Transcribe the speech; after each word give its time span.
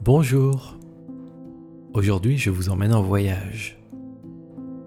Bonjour. 0.00 0.78
Aujourd'hui, 1.92 2.38
je 2.38 2.50
vous 2.50 2.70
emmène 2.70 2.94
en 2.94 3.02
voyage. 3.02 3.82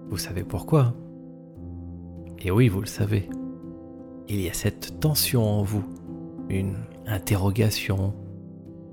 Vous 0.08 0.16
savez 0.16 0.42
pourquoi? 0.42 0.94
Et 2.38 2.50
oui, 2.50 2.68
vous 2.68 2.80
le 2.80 2.86
savez. 2.86 3.28
Il 4.28 4.40
y 4.40 4.48
a 4.48 4.54
cette 4.54 5.00
tension 5.00 5.44
en 5.44 5.62
vous, 5.62 5.84
une 6.48 6.76
interrogation, 7.06 8.14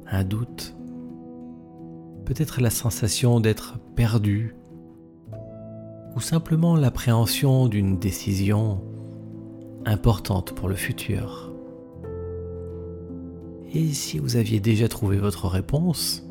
un 0.08 0.26
doute, 0.26 0.76
peut-être 2.26 2.62
la 2.62 2.70
sensation 2.70 3.40
d'être 3.40 3.79
perdu, 3.96 4.56
ou 6.15 6.20
simplement 6.20 6.76
l'appréhension 6.76 7.67
d'une 7.67 7.97
décision 7.97 8.83
importante 9.86 10.54
pour 10.54 10.67
le 10.67 10.76
futur. 10.76 11.49
Et 13.72 13.94
si 13.94 14.17
vous 14.17 14.36
aviez 14.36 14.60
déjà 14.60 14.88
trouvé 14.88 15.17
votre 15.17 15.47
réponse, 15.47 16.27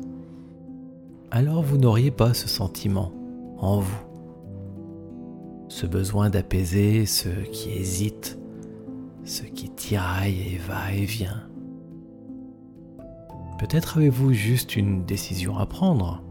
alors 1.31 1.63
vous 1.63 1.77
n'auriez 1.77 2.11
pas 2.11 2.33
ce 2.33 2.49
sentiment 2.49 3.13
en 3.57 3.79
vous. 3.79 4.05
Ce 5.69 5.85
besoin 5.85 6.29
d'apaiser 6.29 7.05
ceux 7.05 7.43
qui 7.51 7.71
hésitent, 7.71 8.37
ceux 9.23 9.45
qui 9.45 9.69
tiraillent 9.69 10.55
et 10.55 10.57
va 10.57 10.93
et 10.93 11.05
vient. 11.05 11.43
Peut-être 13.57 13.97
avez-vous 13.97 14.33
juste 14.33 14.75
une 14.75 15.05
décision 15.05 15.57
à 15.57 15.65
prendre, 15.65 16.23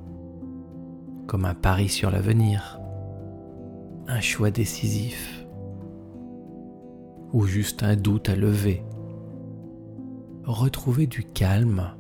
comme 1.26 1.44
un 1.46 1.54
pari 1.54 1.88
sur 1.88 2.10
l'avenir, 2.10 2.80
un 4.08 4.20
choix 4.20 4.50
décisif, 4.50 5.46
ou 7.32 7.46
juste 7.46 7.82
un 7.82 7.96
doute 7.96 8.28
à 8.28 8.36
lever 8.36 8.82
retrouver 10.52 11.06
du 11.06 11.24
calme 11.24 11.90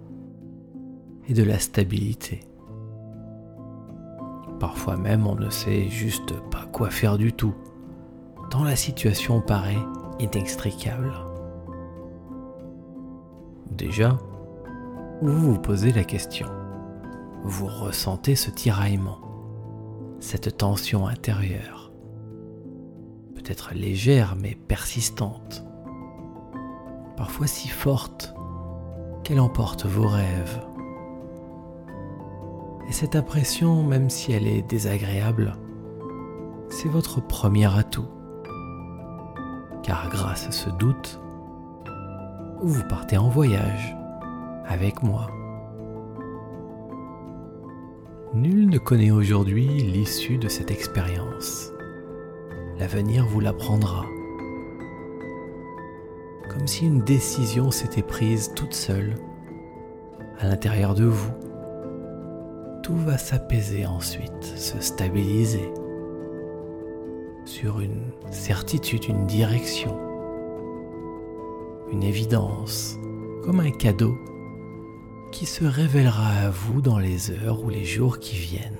et 1.28 1.34
de 1.34 1.42
la 1.42 1.58
stabilité. 1.58 2.40
Parfois 4.58 4.96
même 4.96 5.26
on 5.26 5.34
ne 5.34 5.50
sait 5.50 5.88
juste 5.88 6.32
pas 6.50 6.64
quoi 6.72 6.88
faire 6.90 7.18
du 7.18 7.32
tout, 7.32 7.54
tant 8.50 8.64
la 8.64 8.76
situation 8.76 9.40
paraît 9.40 9.76
inextricable. 10.18 11.12
Déjà, 13.70 14.18
vous 15.20 15.52
vous 15.52 15.58
posez 15.58 15.92
la 15.92 16.04
question. 16.04 16.48
Vous 17.44 17.66
ressentez 17.66 18.34
ce 18.34 18.50
tiraillement, 18.50 19.18
cette 20.20 20.56
tension 20.56 21.06
intérieure, 21.06 21.92
peut-être 23.34 23.74
légère 23.74 24.36
mais 24.36 24.54
persistante, 24.54 25.64
parfois 27.16 27.46
si 27.46 27.68
forte 27.68 28.34
qu'elle 29.28 29.40
emporte 29.40 29.84
vos 29.84 30.08
rêves. 30.08 30.62
Et 32.88 32.92
cette 32.92 33.14
impression, 33.14 33.84
même 33.84 34.08
si 34.08 34.32
elle 34.32 34.46
est 34.46 34.62
désagréable, 34.62 35.54
c'est 36.70 36.88
votre 36.88 37.20
premier 37.20 37.66
atout. 37.66 38.08
Car 39.82 40.08
grâce 40.08 40.46
à 40.46 40.50
ce 40.50 40.70
doute, 40.70 41.20
vous 42.62 42.82
partez 42.88 43.18
en 43.18 43.28
voyage 43.28 43.94
avec 44.66 45.02
moi. 45.02 45.30
Nul 48.32 48.70
ne 48.70 48.78
connaît 48.78 49.10
aujourd'hui 49.10 49.66
l'issue 49.66 50.38
de 50.38 50.48
cette 50.48 50.70
expérience. 50.70 51.70
L'avenir 52.78 53.26
vous 53.26 53.40
l'apprendra 53.40 54.06
comme 56.58 56.66
si 56.66 56.86
une 56.86 57.02
décision 57.02 57.70
s'était 57.70 58.02
prise 58.02 58.52
toute 58.56 58.74
seule 58.74 59.14
à 60.40 60.48
l'intérieur 60.48 60.96
de 60.96 61.04
vous. 61.04 61.30
Tout 62.82 62.96
va 62.96 63.16
s'apaiser 63.16 63.86
ensuite, 63.86 64.42
se 64.42 64.80
stabiliser 64.80 65.72
sur 67.44 67.78
une 67.78 68.10
certitude, 68.32 69.04
une 69.04 69.24
direction, 69.26 69.96
une 71.92 72.02
évidence, 72.02 72.96
comme 73.44 73.60
un 73.60 73.70
cadeau 73.70 74.16
qui 75.30 75.46
se 75.46 75.64
révélera 75.64 76.28
à 76.28 76.50
vous 76.50 76.80
dans 76.80 76.98
les 76.98 77.30
heures 77.30 77.62
ou 77.62 77.70
les 77.70 77.84
jours 77.84 78.18
qui 78.18 78.34
viennent. 78.34 78.74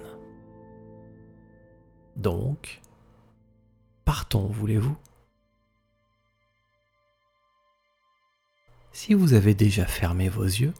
Donc, 2.16 2.80
partons, 4.04 4.48
voulez-vous? 4.48 4.96
Si 9.00 9.14
vous 9.14 9.32
avez 9.32 9.54
déjà 9.54 9.86
fermé 9.86 10.28
vos 10.28 10.42
yeux, 10.42 10.74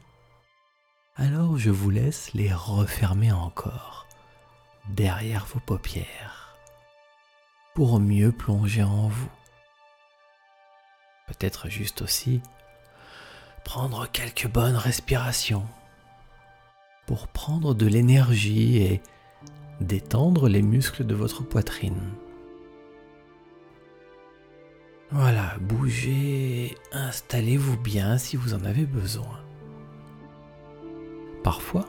alors 1.15 1.57
je 1.57 1.69
vous 1.69 1.89
laisse 1.89 2.33
les 2.33 2.51
refermer 2.53 3.31
encore 3.31 4.07
derrière 4.89 5.45
vos 5.45 5.61
paupières 5.61 6.57
pour 7.75 8.01
mieux 8.01 8.33
plonger 8.33 8.83
en 8.83 9.07
vous. 9.07 9.29
Peut-être 11.27 11.69
juste 11.69 12.01
aussi 12.01 12.41
prendre 13.63 14.05
quelques 14.11 14.49
bonnes 14.49 14.75
respirations 14.75 15.65
pour 17.07 17.29
prendre 17.29 17.73
de 17.73 17.85
l'énergie 17.85 18.79
et 18.79 19.01
détendre 19.79 20.49
les 20.49 20.61
muscles 20.61 21.05
de 21.05 21.15
votre 21.15 21.41
poitrine. 21.41 22.01
Voilà, 25.11 25.55
bougez, 25.59 26.77
installez-vous 26.91 27.77
bien 27.77 28.19
si 28.19 28.37
vous 28.37 28.53
en 28.53 28.63
avez 28.63 28.85
besoin. 28.85 29.39
Parfois, 31.43 31.87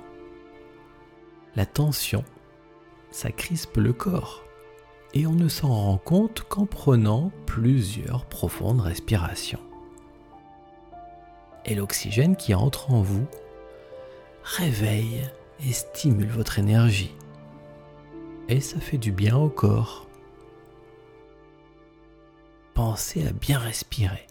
la 1.55 1.67
tension, 1.67 2.25
ça 3.11 3.31
crispe 3.31 3.77
le 3.77 3.93
corps 3.93 4.43
et 5.13 5.27
on 5.27 5.33
ne 5.33 5.49
s'en 5.49 5.69
rend 5.69 5.99
compte 5.99 6.45
qu'en 6.49 6.65
prenant 6.65 7.31
plusieurs 7.45 8.25
profondes 8.25 8.81
respirations. 8.81 9.61
Et 11.67 11.75
l'oxygène 11.75 12.37
qui 12.37 12.55
entre 12.55 12.91
en 12.91 13.03
vous 13.03 13.27
réveille 14.45 15.29
et 15.67 15.73
stimule 15.73 16.31
votre 16.31 16.59
énergie. 16.59 17.15
Et 18.49 18.61
ça 18.61 18.81
fait 18.81 18.99
du 18.99 19.13
bien 19.13 19.37
au 19.37 19.51
corps 19.51 20.07
pensez 22.75 23.27
à 23.27 23.33
bien 23.33 23.59
respirer 23.59 24.27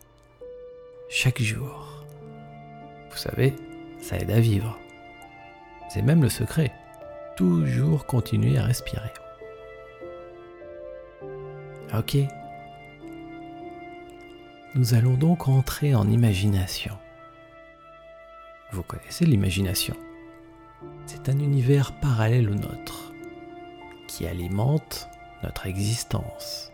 chaque 1.09 1.41
jour. 1.41 2.03
Vous 3.09 3.17
savez, 3.17 3.55
ça 3.99 4.17
aide 4.17 4.31
à 4.31 4.39
vivre. 4.39 4.77
C'est 5.89 6.03
même 6.03 6.21
le 6.21 6.29
secret. 6.29 6.71
Toujours 7.35 8.05
continuer 8.05 8.57
à 8.57 8.63
respirer. 8.63 9.11
Ok. 11.97 12.17
Nous 14.75 14.93
allons 14.93 15.15
donc 15.15 15.47
entrer 15.47 15.95
en 15.95 16.07
imagination. 16.07 16.95
Vous 18.71 18.83
connaissez 18.83 19.25
l'imagination. 19.25 19.95
C'est 21.07 21.27
un 21.27 21.39
univers 21.39 21.93
parallèle 21.99 22.49
au 22.51 22.55
nôtre 22.55 23.11
qui 24.07 24.27
alimente 24.27 25.09
notre 25.43 25.65
existence. 25.65 26.71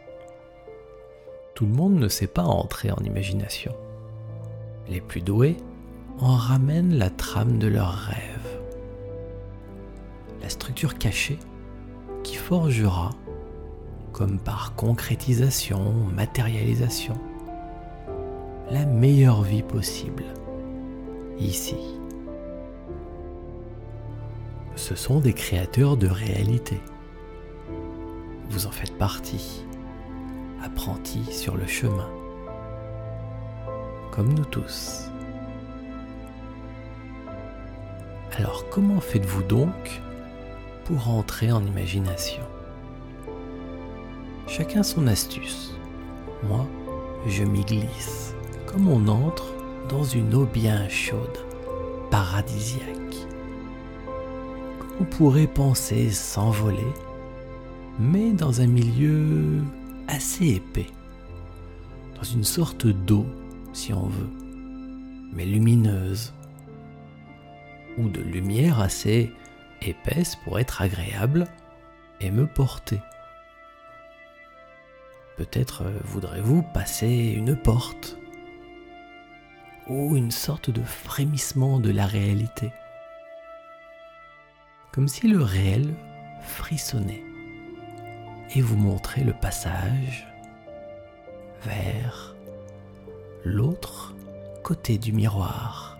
Tout 1.56 1.66
le 1.66 1.72
monde 1.72 1.96
ne 1.96 2.10
sait 2.10 2.28
pas 2.28 2.44
entrer 2.44 2.92
en 2.92 3.02
imagination. 3.06 3.74
Les 4.90 5.00
plus 5.00 5.22
doués 5.22 5.56
en 6.20 6.36
ramènent 6.36 6.98
la 6.98 7.10
trame 7.10 7.60
de 7.60 7.68
leurs 7.68 7.94
rêves. 7.94 8.60
La 10.42 10.50
structure 10.50 10.98
cachée 10.98 11.40
qui 12.24 12.36
forgera, 12.36 13.12
comme 14.12 14.38
par 14.38 14.76
concrétisation, 14.76 15.94
matérialisation, 16.14 17.16
la 18.70 18.86
meilleure 18.86 19.42
vie 19.42 19.64
possible, 19.64 20.26
ici. 21.40 21.78
Ce 24.76 24.96
sont 24.96 25.22
des 25.22 25.34
créateurs 25.34 25.96
de 25.96 26.08
réalité. 26.08 26.82
Vous 28.50 28.68
en 28.68 28.72
faites 28.72 28.98
partie 28.98 29.65
apprenti 30.66 31.24
sur 31.32 31.56
le 31.56 31.68
chemin, 31.68 32.10
comme 34.12 34.34
nous 34.34 34.46
tous. 34.46 35.12
Alors 38.36 38.66
comment 38.72 39.00
faites-vous 39.00 39.44
donc 39.44 40.02
pour 40.86 41.08
entrer 41.10 41.52
en 41.52 41.64
imagination? 41.64 42.42
Chacun 44.48 44.82
son 44.82 45.06
astuce. 45.06 45.78
Moi, 46.44 46.66
je 47.28 47.44
m'y 47.44 47.64
glisse, 47.64 48.34
comme 48.66 48.88
on 48.88 49.08
entre 49.08 49.54
dans 49.90 50.04
une 50.04 50.34
eau 50.34 50.46
bien 50.46 50.90
chaude, 50.90 51.46
paradisiaque. 52.10 53.28
On 55.00 55.04
pourrait 55.04 55.48
penser 55.48 56.10
s'envoler, 56.10 56.94
mais 58.00 58.32
dans 58.32 58.62
un 58.62 58.68
milieu 58.68 59.62
assez 60.16 60.56
épais, 60.56 60.88
dans 62.16 62.24
une 62.24 62.46
sorte 62.46 62.88
d'eau, 62.88 63.26
si 63.74 63.92
on 63.92 64.08
veut, 64.08 64.32
mais 65.34 65.46
lumineuse. 65.46 66.34
ou 67.98 68.10
de 68.10 68.22
lumière 68.22 68.82
assez 68.82 69.32
épaisse 69.82 70.36
pour 70.44 70.60
être 70.60 70.82
agréable 70.82 71.46
et 72.20 72.30
me 72.30 72.46
porter. 72.46 73.00
Peut-être 75.38 75.84
voudrez-vous 76.04 76.62
passer 76.74 77.34
une 77.38 77.56
porte 77.56 78.18
ou 79.88 80.18
une 80.18 80.32
sorte 80.32 80.70
de 80.70 80.82
frémissement 80.82 81.80
de 81.80 81.92
la 81.92 82.06
réalité, 82.06 82.72
comme 84.92 85.08
si 85.08 85.28
le 85.30 85.42
réel 85.42 85.94
frissonnait 86.42 87.24
et 88.54 88.62
vous 88.62 88.78
montrait 88.78 89.24
le 89.24 89.34
passage 89.34 90.28
vers 91.64 92.36
l'autre 93.44 94.16
côté 94.64 94.98
du 94.98 95.12
miroir, 95.12 95.98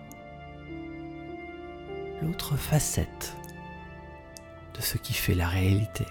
l'autre 2.22 2.56
facette 2.56 3.36
de 4.74 4.80
ce 4.80 4.98
qui 4.98 5.12
fait 5.12 5.34
la 5.34 5.48
réalité. 5.48 6.06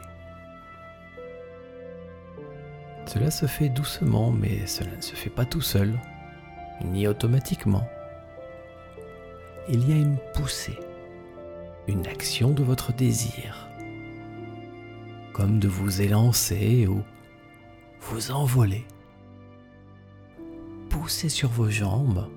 Cela 3.05 3.31
se 3.31 3.45
fait 3.45 3.69
doucement, 3.69 4.31
mais 4.31 4.65
cela 4.65 4.95
ne 4.95 5.01
se 5.01 5.15
fait 5.15 5.29
pas 5.29 5.45
tout 5.45 5.61
seul, 5.61 5.93
ni 6.83 7.07
automatiquement. 7.07 7.87
Il 9.69 9.89
y 9.89 9.93
a 9.93 9.95
une 9.95 10.17
poussée, 10.33 10.79
une 11.87 12.05
action 12.07 12.51
de 12.51 12.63
votre 12.63 12.93
désir, 12.93 13.64
comme 15.35 15.59
de 15.59 15.67
vous 15.67 16.01
élancer 16.01 16.87
ou 16.87 17.03
vous 17.99 18.31
envoler. 18.31 18.85
Poussez 20.87 21.27
sur 21.27 21.49
vos 21.49 21.69
jambes, 21.69 22.29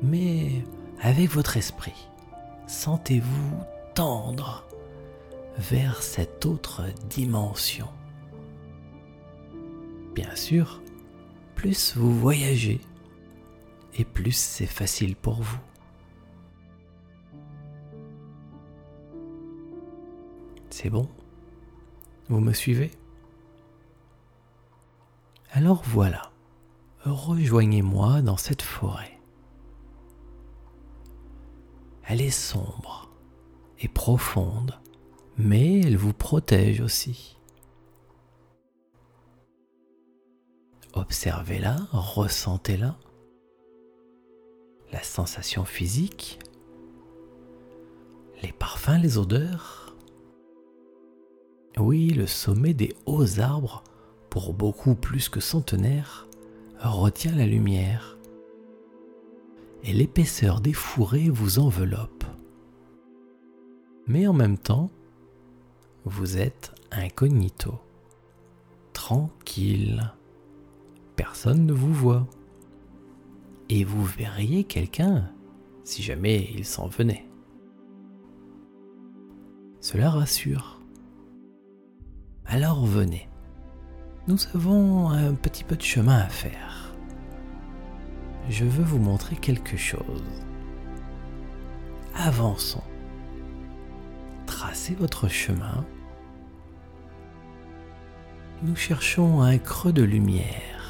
mais 0.00 0.62
avec 1.00 1.30
votre 1.30 1.56
esprit. 1.56 2.06
Sentez-vous 2.68 3.64
tendre 3.96 4.64
vers 5.58 6.00
cette 6.00 6.46
autre 6.46 6.84
dimension. 7.08 7.88
Bien 10.14 10.36
sûr, 10.36 10.80
plus 11.56 11.96
vous 11.96 12.16
voyagez, 12.16 12.80
et 13.98 14.04
plus 14.04 14.36
c'est 14.36 14.64
facile 14.64 15.16
pour 15.16 15.42
vous. 15.42 15.58
C'est 20.70 20.88
bon? 20.88 21.08
Vous 22.30 22.38
me 22.38 22.52
suivez? 22.52 22.92
Alors 25.50 25.82
voilà, 25.84 26.30
rejoignez-moi 27.04 28.22
dans 28.22 28.36
cette 28.36 28.62
forêt. 28.62 29.18
Elle 32.04 32.20
est 32.20 32.30
sombre 32.30 33.10
et 33.80 33.88
profonde, 33.88 34.80
mais 35.38 35.80
elle 35.80 35.96
vous 35.96 36.12
protège 36.12 36.80
aussi. 36.80 37.36
Observez-la, 40.92 41.78
ressentez-la. 41.90 42.96
La 44.92 45.02
sensation 45.02 45.64
physique, 45.64 46.38
les 48.40 48.52
parfums, 48.52 49.00
les 49.02 49.18
odeurs. 49.18 49.79
Oui, 51.78 52.10
le 52.10 52.26
sommet 52.26 52.74
des 52.74 52.94
hauts 53.06 53.40
arbres, 53.40 53.84
pour 54.28 54.54
beaucoup 54.54 54.94
plus 54.94 55.28
que 55.28 55.40
centenaires, 55.40 56.28
retient 56.80 57.34
la 57.34 57.46
lumière. 57.46 58.18
Et 59.82 59.92
l'épaisseur 59.92 60.60
des 60.60 60.72
fourrés 60.72 61.30
vous 61.30 61.58
enveloppe. 61.58 62.24
Mais 64.06 64.26
en 64.26 64.32
même 64.32 64.58
temps, 64.58 64.90
vous 66.04 66.38
êtes 66.38 66.72
incognito, 66.90 67.78
tranquille 68.92 70.12
personne 71.20 71.66
ne 71.66 71.74
vous 71.74 71.92
voit. 71.92 72.26
Et 73.68 73.84
vous 73.84 74.02
verriez 74.02 74.64
quelqu'un 74.64 75.30
si 75.84 76.02
jamais 76.02 76.48
il 76.54 76.64
s'en 76.64 76.88
venait. 76.88 77.26
Cela 79.80 80.08
rassure. 80.08 80.79
Alors 82.50 82.84
venez. 82.84 83.28
Nous 84.26 84.38
avons 84.54 85.08
un 85.08 85.34
petit 85.34 85.64
peu 85.64 85.76
de 85.76 85.82
chemin 85.82 86.18
à 86.18 86.28
faire. 86.28 86.92
Je 88.48 88.64
veux 88.64 88.84
vous 88.84 88.98
montrer 88.98 89.36
quelque 89.36 89.76
chose. 89.76 90.42
Avançons. 92.16 92.82
Tracez 94.46 94.96
votre 94.96 95.28
chemin. 95.28 95.86
Nous 98.62 98.76
cherchons 98.76 99.40
un 99.40 99.56
creux 99.56 99.92
de 99.92 100.02
lumière 100.02 100.80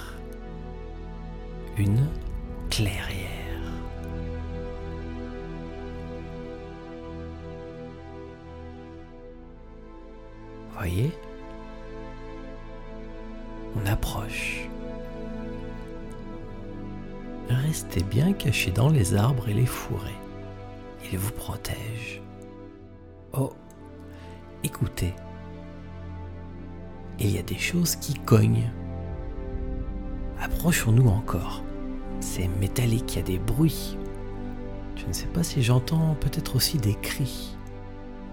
une 1.81 2.07
clairière. 2.69 3.29
Voyez? 10.75 11.11
On 13.77 13.87
approche. 13.87 14.69
Restez 17.49 18.03
bien 18.03 18.33
caché 18.33 18.71
dans 18.71 18.89
les 18.89 19.15
arbres 19.15 19.49
et 19.49 19.55
les 19.55 19.67
fourrés. 19.67 20.11
Ils 21.13 21.19
vous 21.19 21.33
protègent. 21.33 22.23
Oh, 23.33 23.53
écoutez. 24.63 25.15
Il 27.19 27.31
y 27.31 27.39
a 27.39 27.43
des 27.43 27.59
choses 27.59 27.97
qui 27.97 28.15
cognent. 28.15 28.71
Approchons-nous 30.41 31.09
encore. 31.09 31.63
C'est 32.21 32.49
métallique, 32.61 33.15
il 33.15 33.19
y 33.19 33.23
a 33.23 33.25
des 33.25 33.39
bruits. 33.39 33.99
Je 34.97 35.07
ne 35.07 35.13
sais 35.13 35.27
pas 35.27 35.43
si 35.43 35.63
j'entends 35.63 36.15
peut-être 36.21 36.57
aussi 36.57 36.79
des 36.79 36.95
cris. 36.95 37.57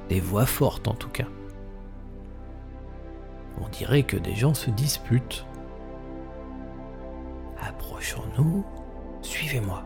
Des 0.10 0.20
voix 0.20 0.46
fortes 0.46 0.88
en 0.88 0.94
tout 0.94 1.10
cas. 1.10 1.28
On 3.68 3.70
dirait 3.70 4.04
que 4.04 4.16
des 4.16 4.34
gens 4.34 4.54
se 4.54 4.70
disputent. 4.70 5.46
Approchons-nous. 7.60 8.64
Suivez-moi. 9.22 9.84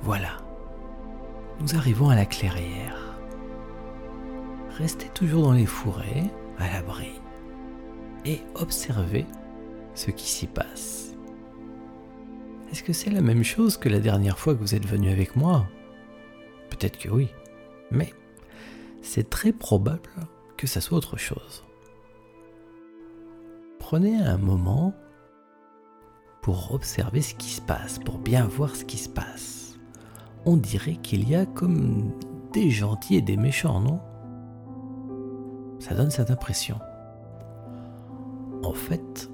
Voilà. 0.00 0.38
Nous 1.60 1.76
arrivons 1.76 2.08
à 2.08 2.16
la 2.16 2.26
clairière. 2.26 3.16
Restez 4.76 5.08
toujours 5.10 5.44
dans 5.44 5.52
les 5.52 5.66
fourrés, 5.66 6.24
à 6.58 6.68
l'abri 6.72 7.12
et 8.24 8.40
observez 8.54 9.24
ce 9.94 10.10
qui 10.10 10.28
s'y 10.28 10.48
passe. 10.48 11.14
Est-ce 12.72 12.82
que 12.82 12.92
c'est 12.92 13.10
la 13.10 13.20
même 13.20 13.44
chose 13.44 13.76
que 13.76 13.88
la 13.88 14.00
dernière 14.00 14.38
fois 14.38 14.54
que 14.54 14.60
vous 14.60 14.74
êtes 14.74 14.86
venu 14.86 15.10
avec 15.10 15.36
moi? 15.36 15.68
Peut-être 16.70 16.98
que 16.98 17.08
oui, 17.08 17.28
mais 17.90 18.12
c'est 19.12 19.28
très 19.28 19.52
probable 19.52 20.08
que 20.56 20.66
ça 20.66 20.80
soit 20.80 20.96
autre 20.96 21.18
chose. 21.18 21.64
Prenez 23.78 24.16
un 24.16 24.38
moment 24.38 24.94
pour 26.40 26.72
observer 26.72 27.20
ce 27.20 27.34
qui 27.34 27.50
se 27.50 27.60
passe, 27.60 27.98
pour 27.98 28.16
bien 28.16 28.46
voir 28.46 28.74
ce 28.74 28.86
qui 28.86 28.96
se 28.96 29.10
passe. 29.10 29.78
On 30.46 30.56
dirait 30.56 30.96
qu'il 30.96 31.28
y 31.28 31.34
a 31.34 31.44
comme 31.44 32.12
des 32.54 32.70
gentils 32.70 33.16
et 33.16 33.20
des 33.20 33.36
méchants, 33.36 33.80
non? 33.80 34.00
Ça 35.78 35.94
donne 35.94 36.10
cette 36.10 36.30
impression. 36.30 36.78
En 38.62 38.72
fait, 38.72 39.30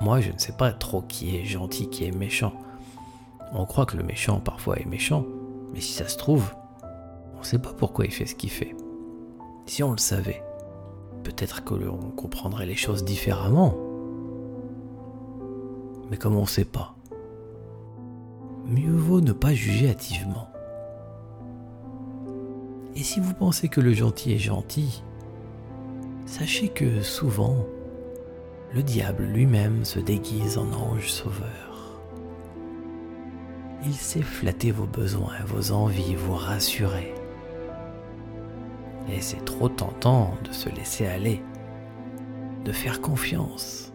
moi 0.00 0.20
je 0.20 0.30
ne 0.30 0.38
sais 0.38 0.56
pas 0.56 0.70
trop 0.70 1.02
qui 1.02 1.36
est 1.36 1.44
gentil, 1.44 1.90
qui 1.90 2.04
est 2.04 2.16
méchant. 2.16 2.52
On 3.52 3.66
croit 3.66 3.86
que 3.86 3.96
le 3.96 4.04
méchant 4.04 4.38
parfois 4.38 4.78
est 4.78 4.86
méchant, 4.86 5.24
mais 5.72 5.80
si 5.80 5.92
ça 5.92 6.06
se 6.06 6.16
trouve, 6.16 6.54
ne 7.46 7.50
sait 7.52 7.58
pas 7.58 7.72
pourquoi 7.72 8.06
il 8.06 8.10
fait 8.10 8.26
ce 8.26 8.34
qu'il 8.34 8.50
fait. 8.50 8.74
Si 9.66 9.84
on 9.84 9.92
le 9.92 9.98
savait, 9.98 10.42
peut-être 11.22 11.62
que 11.62 11.74
l'on 11.74 12.10
comprendrait 12.10 12.66
les 12.66 12.74
choses 12.74 13.04
différemment. 13.04 13.72
Mais 16.10 16.16
comme 16.16 16.34
on 16.34 16.40
ne 16.40 16.46
sait 16.46 16.64
pas, 16.64 16.96
mieux 18.66 18.96
vaut 18.96 19.20
ne 19.20 19.30
pas 19.30 19.54
juger 19.54 19.90
hâtivement. 19.90 20.48
Et 22.96 23.04
si 23.04 23.20
vous 23.20 23.34
pensez 23.34 23.68
que 23.68 23.80
le 23.80 23.92
gentil 23.92 24.32
est 24.32 24.38
gentil, 24.38 25.04
sachez 26.24 26.68
que 26.68 27.00
souvent, 27.00 27.64
le 28.74 28.82
diable 28.82 29.22
lui-même 29.22 29.84
se 29.84 30.00
déguise 30.00 30.58
en 30.58 30.72
ange 30.72 31.12
sauveur. 31.12 32.00
Il 33.84 33.94
sait 33.94 34.22
flatter 34.22 34.72
vos 34.72 34.86
besoins, 34.86 35.44
vos 35.46 35.70
envies, 35.70 36.16
vous 36.16 36.34
rassurer. 36.34 37.14
Et 39.08 39.20
c'est 39.20 39.44
trop 39.44 39.68
tentant 39.68 40.34
de 40.44 40.52
se 40.52 40.68
laisser 40.68 41.06
aller, 41.06 41.42
de 42.64 42.72
faire 42.72 43.00
confiance 43.00 43.92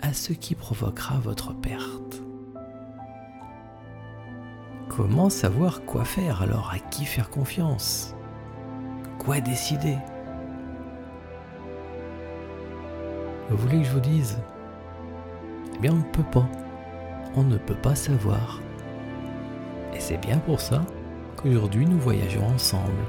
à 0.00 0.12
ce 0.12 0.32
qui 0.32 0.54
provoquera 0.54 1.18
votre 1.18 1.54
perte. 1.54 2.22
Comment 4.88 5.30
savoir 5.30 5.84
quoi 5.84 6.04
faire 6.04 6.42
alors 6.42 6.72
À 6.74 6.78
qui 6.78 7.04
faire 7.04 7.30
confiance? 7.30 8.14
Quoi 9.18 9.40
décider? 9.40 9.96
Vous 13.48 13.56
voulez 13.56 13.78
que 13.78 13.84
je 13.84 13.92
vous 13.92 14.00
dise? 14.00 14.38
Eh 15.76 15.78
bien, 15.78 15.92
on 15.92 15.98
ne 15.98 16.12
peut 16.12 16.30
pas. 16.30 16.48
On 17.36 17.44
ne 17.44 17.56
peut 17.56 17.74
pas 17.74 17.94
savoir. 17.94 18.60
Et 19.94 20.00
c'est 20.00 20.18
bien 20.18 20.38
pour 20.38 20.60
ça 20.60 20.82
qu'aujourd'hui 21.36 21.86
nous 21.86 21.98
voyageons 21.98 22.46
ensemble. 22.46 23.04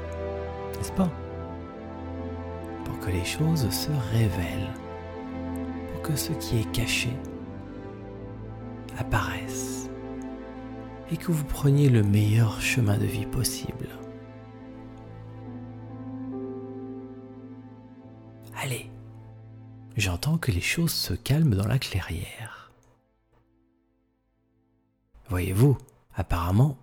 N'est-ce 0.78 0.92
pas? 0.92 1.10
Que 3.02 3.10
les 3.10 3.26
choses 3.26 3.70
se 3.70 3.92
révèlent. 4.14 4.74
Pour 5.92 6.02
que 6.04 6.16
ce 6.16 6.32
qui 6.34 6.60
est 6.60 6.72
caché 6.72 7.10
apparaisse. 8.98 9.90
Et 11.12 11.18
que 11.18 11.32
vous 11.32 11.44
preniez 11.44 11.90
le 11.90 12.04
meilleur 12.04 12.62
chemin 12.62 12.98
de 12.98 13.06
vie 13.06 13.26
possible. 13.26 13.90
Allez, 18.56 18.90
j'entends 19.98 20.38
que 20.38 20.52
les 20.52 20.62
choses 20.62 20.94
se 20.94 21.14
calment 21.14 21.56
dans 21.56 21.68
la 21.68 21.80
clairière. 21.80 22.72
Voyez-vous, 25.30 25.78
apparemment, 26.14 26.78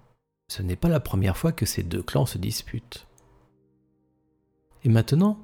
ce 0.48 0.62
n'est 0.62 0.76
pas 0.76 0.88
la 0.88 1.00
première 1.00 1.36
fois 1.36 1.52
que 1.52 1.66
ces 1.66 1.82
deux 1.82 2.02
clans 2.02 2.26
se 2.26 2.38
disputent. 2.38 3.06
Et 4.84 4.88
maintenant, 4.88 5.38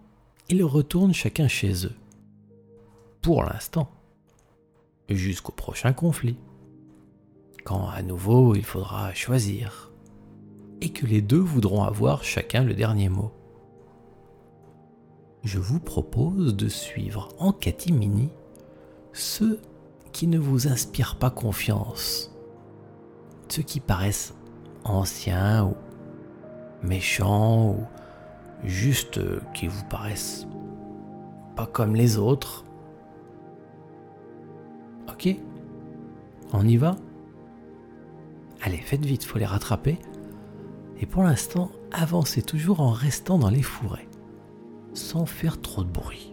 ils 0.49 0.65
retournent 0.65 1.15
chacun 1.15 1.49
chez 1.49 1.87
eux. 1.87 1.95
Pour 3.23 3.45
l'instant. 3.45 3.91
Jusqu'au 5.09 5.53
prochain 5.53 5.93
conflit. 5.93 6.37
Quand 7.65 7.89
à 7.89 8.03
nouveau 8.03 8.55
il 8.55 8.65
faudra 8.65 9.15
choisir. 9.15 9.91
Et 10.81 10.91
que 10.91 11.07
les 11.07 11.23
deux 11.23 11.39
voudront 11.39 11.85
avoir 11.85 12.25
chacun 12.25 12.63
le 12.63 12.75
dernier 12.75 13.09
mot 13.09 13.33
je 15.45 15.59
vous 15.59 15.79
propose 15.79 16.57
de 16.57 16.69
suivre 16.69 17.29
en 17.39 17.53
catimini 17.53 18.31
ceux 19.13 19.61
qui 20.11 20.27
ne 20.27 20.39
vous 20.39 20.69
inspirent 20.69 21.17
pas 21.17 21.31
confiance, 21.31 22.35
ceux 23.49 23.63
qui 23.63 23.81
paraissent 23.81 24.35
anciens 24.85 25.67
ou 25.67 25.75
méchants 26.83 27.73
ou 27.73 27.87
juste 28.65 29.21
qui 29.53 29.69
vous 29.69 29.85
paraissent 29.85 30.47
pas 31.57 31.67
comme 31.67 31.95
les 31.95 32.19
autres. 32.19 32.65
Ok 35.09 35.29
On 36.53 36.67
y 36.67 36.77
va? 36.77 36.97
Allez, 38.63 38.79
faites 38.79 39.05
vite, 39.05 39.25
faut 39.25 39.39
les 39.39 39.45
rattraper. 39.45 39.99
Et 41.01 41.07
pour 41.07 41.23
l'instant, 41.23 41.71
avancez 41.93 42.43
toujours 42.43 42.81
en 42.81 42.91
restant 42.91 43.39
dans 43.39 43.51
les 43.51 43.63
fourrés 43.63 44.09
sans 44.95 45.27
faire 45.27 45.61
trop 45.61 45.83
de 45.83 45.91
bruit. 45.91 46.33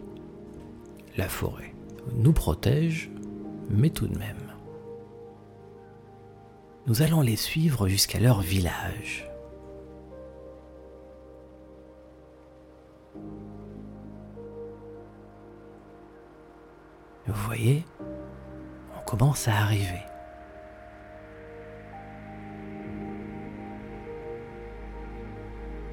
La 1.16 1.28
forêt 1.28 1.74
nous 2.14 2.32
protège, 2.32 3.10
mais 3.70 3.90
tout 3.90 4.06
de 4.06 4.18
même. 4.18 4.36
Nous 6.86 7.02
allons 7.02 7.20
les 7.20 7.36
suivre 7.36 7.86
jusqu'à 7.86 8.18
leur 8.18 8.40
village. 8.40 9.31
Vous 17.32 17.46
voyez, 17.46 17.84
on 18.94 19.04
commence 19.06 19.48
à 19.48 19.54
arriver. 19.54 20.02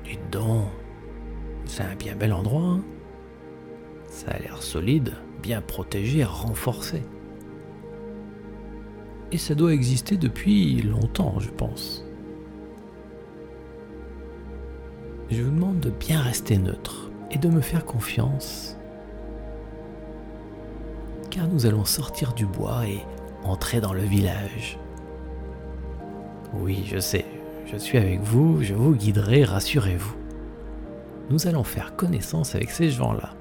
Dites 0.03 0.29
donc, 0.31 0.67
c'est 1.65 1.83
un 1.83 1.95
bien 1.95 2.15
bel 2.15 2.33
endroit. 2.33 2.61
Hein. 2.61 2.83
Ça 4.07 4.31
a 4.31 4.39
l'air 4.39 4.61
solide, 4.61 5.13
bien 5.41 5.61
protégé, 5.61 6.25
renforcé. 6.25 7.03
Et 9.31 9.37
ça 9.37 9.55
doit 9.55 9.73
exister 9.73 10.17
depuis 10.17 10.81
longtemps, 10.81 11.39
je 11.39 11.51
pense. 11.51 12.03
Je 15.29 15.41
vous 15.41 15.51
demande 15.51 15.79
de 15.79 15.91
bien 15.91 16.19
rester 16.19 16.57
neutre 16.57 17.11
et 17.31 17.37
de 17.37 17.47
me 17.47 17.61
faire 17.61 17.85
confiance. 17.85 18.78
Car 21.29 21.47
nous 21.47 21.65
allons 21.65 21.85
sortir 21.85 22.33
du 22.33 22.45
bois 22.45 22.87
et 22.87 23.05
entrer 23.43 23.81
dans 23.81 23.93
le 23.93 24.01
village. 24.01 24.79
Oui, 26.53 26.83
je 26.85 26.99
sais, 26.99 27.25
je 27.71 27.77
suis 27.77 27.97
avec 27.97 28.21
vous, 28.21 28.63
je 28.63 28.73
vous 28.73 28.95
guiderai, 28.95 29.43
rassurez-vous 29.43 30.19
nous 31.29 31.47
allons 31.47 31.63
faire 31.63 31.95
connaissance 31.95 32.55
avec 32.55 32.71
ces 32.71 32.89
gens-là. 32.89 33.35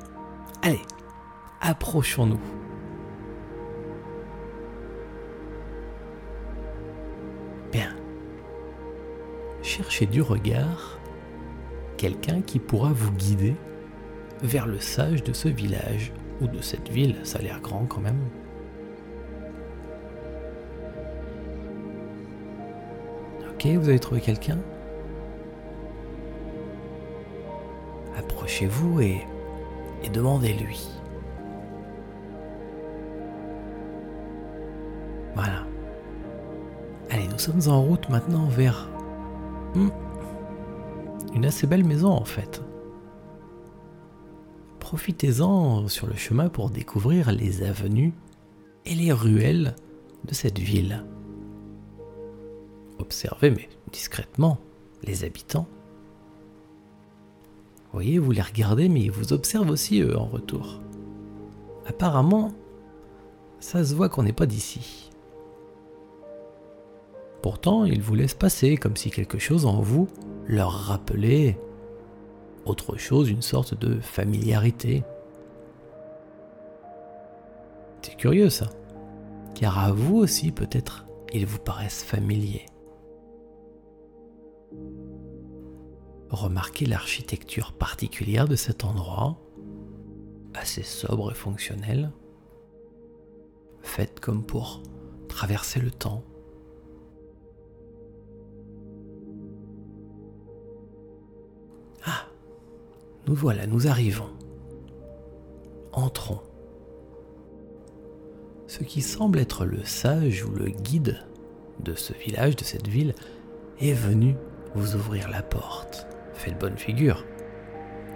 Allez, 0.62 0.80
approchons-nous. 1.61 2.40
Bien. 7.73 7.95
Cherchez 9.62 10.07
du 10.07 10.23
regard 10.23 10.99
quelqu'un 11.97 12.42
qui 12.42 12.59
pourra 12.59 12.92
vous 12.92 13.11
guider 13.12 13.57
vers 14.42 14.66
le 14.66 14.78
sage 14.78 15.25
de 15.25 15.33
ce 15.33 15.49
village 15.49 16.12
ou 16.40 16.47
de 16.47 16.61
cette 16.61 16.88
ville, 16.88 17.16
ça 17.25 17.38
a 17.38 17.42
l'air 17.42 17.61
grand 17.61 17.87
quand 17.87 18.00
même. 18.00 18.21
Ok, 23.50 23.66
vous 23.66 23.88
avez 23.88 23.99
trouvé 23.99 24.21
quelqu'un? 24.21 24.59
Chez 28.50 28.66
vous 28.66 28.99
et, 29.02 29.21
et 30.02 30.09
demandez-lui. 30.09 30.88
Voilà. 35.35 35.66
Allez, 37.11 37.28
nous 37.28 37.38
sommes 37.38 37.61
en 37.71 37.83
route 37.83 38.09
maintenant 38.09 38.47
vers 38.47 38.88
hmm, 39.75 39.90
une 41.35 41.45
assez 41.45 41.66
belle 41.66 41.85
maison 41.85 42.09
en 42.09 42.25
fait. 42.25 42.62
Profitez-en 44.88 45.87
sur 45.87 46.07
le 46.07 46.16
chemin 46.16 46.49
pour 46.49 46.71
découvrir 46.71 47.30
les 47.30 47.62
avenues 47.62 48.14
et 48.87 48.95
les 48.95 49.12
ruelles 49.12 49.76
de 50.25 50.33
cette 50.33 50.59
ville. 50.59 51.04
Observez, 52.99 53.50
mais 53.50 53.68
discrètement, 53.92 54.57
les 55.04 55.25
habitants 55.25 55.68
voyez, 57.92 58.18
vous 58.18 58.30
les 58.30 58.40
regardez, 58.40 58.88
mais 58.88 59.02
ils 59.02 59.11
vous 59.11 59.35
observent 59.35 59.68
aussi, 59.68 60.00
eux, 60.00 60.16
en 60.16 60.25
retour. 60.25 60.80
Apparemment, 61.87 62.54
ça 63.61 63.85
se 63.85 63.95
voit 63.95 64.09
qu'on 64.09 64.23
n'est 64.23 64.33
pas 64.33 64.47
d'ici. 64.47 65.11
Pourtant, 67.42 67.85
ils 67.85 68.00
vous 68.00 68.14
laissent 68.14 68.33
passer 68.33 68.78
comme 68.78 68.97
si 68.97 69.11
quelque 69.11 69.38
chose 69.38 69.66
en 69.66 69.83
vous 69.83 70.09
leur 70.47 70.73
rappelait 70.73 71.59
autre 72.68 72.96
chose, 72.96 73.30
une 73.30 73.42
sorte 73.42 73.75
de 73.75 74.00
familiarité. 74.00 75.04
C'est 78.02 78.16
curieux 78.16 78.50
ça, 78.50 78.70
car 79.54 79.78
à 79.78 79.92
vous 79.92 80.16
aussi 80.16 80.52
peut-être 80.52 81.06
ils 81.32 81.46
vous 81.46 81.58
paraissent 81.58 82.04
familiers. 82.04 82.66
Remarquez 86.30 86.87
l'architecture 86.87 87.72
particulière 87.72 88.46
de 88.46 88.56
cet 88.56 88.84
endroit, 88.84 89.38
assez 90.54 90.82
sobre 90.82 91.32
et 91.32 91.34
fonctionnel, 91.34 92.12
faite 93.82 94.20
comme 94.20 94.44
pour 94.44 94.82
traverser 95.28 95.80
le 95.80 95.90
temps. 95.90 96.22
Nous 103.28 103.35
voilà, 103.35 103.66
nous 103.66 103.87
arrivons. 103.87 104.30
Entrons. 105.92 106.40
Ce 108.66 108.82
qui 108.82 109.02
semble 109.02 109.38
être 109.38 109.64
le 109.66 109.85
sage 109.85 110.44
ou 110.44 110.50
le 110.50 110.70
guide 110.70 111.25
de 111.80 111.94
ce 111.94 112.14
village, 112.14 112.56
de 112.56 112.64
cette 112.64 112.88
ville, 112.88 113.14
est 113.80 113.92
venu 113.92 114.35
vous 114.75 114.97
ouvrir 114.97 115.28
la 115.28 115.42
porte 115.42 116.06
faites 116.38 116.58
bonne 116.58 116.78
figure. 116.78 117.25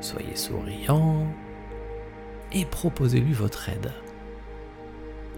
Soyez 0.01 0.37
souriant 0.37 1.27
et 2.53 2.65
proposez-lui 2.65 3.33
votre 3.33 3.69
aide. 3.69 3.93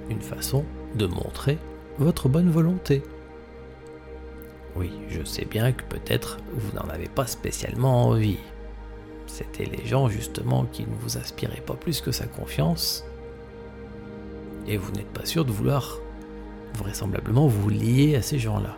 Une 0.09 0.21
façon 0.21 0.65
de 0.95 1.07
montrer 1.07 1.59
votre 1.99 2.29
bonne 2.29 2.51
volonté. 2.51 3.03
Oui, 4.77 4.93
je 5.09 5.25
sais 5.25 5.45
bien 5.45 5.73
que 5.73 5.85
peut-être 5.85 6.39
vous 6.53 6.77
n'en 6.77 6.89
avez 6.89 7.09
pas 7.09 7.27
spécialement 7.27 8.07
envie. 8.09 8.39
C'était 9.27 9.65
les 9.65 9.85
gens 9.87 10.09
justement 10.09 10.65
qui 10.65 10.83
ne 10.83 10.95
vous 11.01 11.17
inspiraient 11.17 11.61
pas 11.61 11.75
plus 11.75 12.01
que 12.01 12.13
sa 12.13 12.27
confiance. 12.27 13.05
Et 14.67 14.77
vous 14.77 14.93
n'êtes 14.93 15.13
pas 15.13 15.27
sûr 15.27 15.45
de 15.45 15.53
vouloir 15.53 15.99
vraisemblablement 16.77 17.47
vous 17.47 17.69
lier 17.69 18.17
à 18.17 18.23
ces 18.23 18.39
gens-là. 18.39 18.77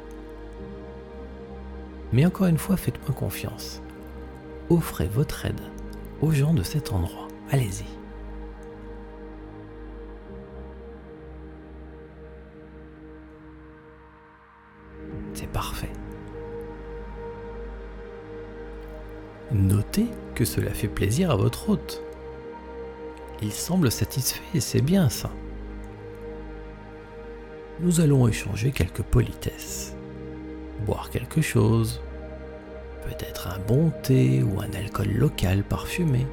Mais 2.12 2.26
encore 2.26 2.46
une 2.46 2.58
fois, 2.58 2.76
faites-moi 2.76 3.14
confiance. 3.14 3.82
Offrez 4.70 5.06
votre 5.06 5.46
aide 5.46 5.60
aux 6.20 6.32
gens 6.32 6.54
de 6.54 6.62
cet 6.62 6.92
endroit. 6.92 7.28
Allez-y. 7.50 7.84
Que 20.36 20.44
cela 20.44 20.70
fait 20.70 20.86
plaisir 20.86 21.30
à 21.30 21.36
votre 21.36 21.70
hôte. 21.70 22.04
Il 23.42 23.50
semble 23.52 23.90
satisfait 23.90 24.42
et 24.54 24.60
c'est 24.60 24.82
bien 24.82 25.08
ça. 25.08 25.30
Nous 27.80 28.00
allons 28.00 28.28
échanger 28.28 28.70
quelques 28.70 29.02
politesses, 29.02 29.96
boire 30.84 31.10
quelque 31.10 31.40
chose, 31.40 32.00
peut-être 33.04 33.48
un 33.48 33.58
bon 33.66 33.90
thé 34.02 34.42
ou 34.42 34.60
un 34.60 34.72
alcool 34.72 35.08
local 35.08 35.64
parfumé. 35.64 36.26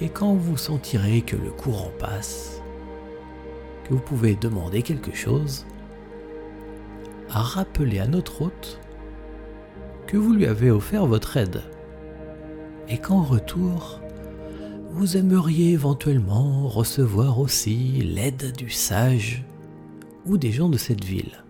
Et 0.00 0.08
quand 0.08 0.34
vous 0.34 0.56
sentirez 0.56 1.20
que 1.20 1.36
le 1.36 1.50
courant 1.50 1.92
passe, 1.98 2.62
que 3.84 3.94
vous 3.94 4.00
pouvez 4.00 4.36
demander 4.36 4.82
quelque 4.82 5.14
chose, 5.14 5.66
à 7.30 7.42
rappeler 7.42 8.00
à 8.00 8.06
notre 8.06 8.42
hôte 8.42 8.80
vous 10.16 10.32
lui 10.32 10.46
avez 10.46 10.70
offert 10.70 11.06
votre 11.06 11.36
aide 11.36 11.62
et 12.88 12.98
qu'en 12.98 13.22
retour, 13.22 14.00
vous 14.90 15.16
aimeriez 15.16 15.72
éventuellement 15.72 16.68
recevoir 16.68 17.40
aussi 17.40 18.02
l'aide 18.02 18.52
du 18.56 18.70
sage 18.70 19.44
ou 20.26 20.36
des 20.36 20.52
gens 20.52 20.68
de 20.68 20.76
cette 20.76 21.04
ville. 21.04 21.44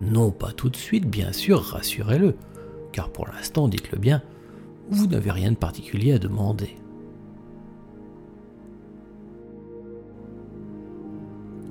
Non 0.00 0.30
pas 0.30 0.52
tout 0.52 0.70
de 0.70 0.76
suite, 0.76 1.06
bien 1.06 1.32
sûr, 1.32 1.60
rassurez-le, 1.60 2.34
car 2.92 3.10
pour 3.10 3.26
l'instant, 3.26 3.68
dites-le 3.68 3.98
bien, 3.98 4.22
vous 4.88 5.06
n'avez 5.06 5.30
rien 5.30 5.52
de 5.52 5.56
particulier 5.56 6.12
à 6.12 6.18
demander. 6.18 6.76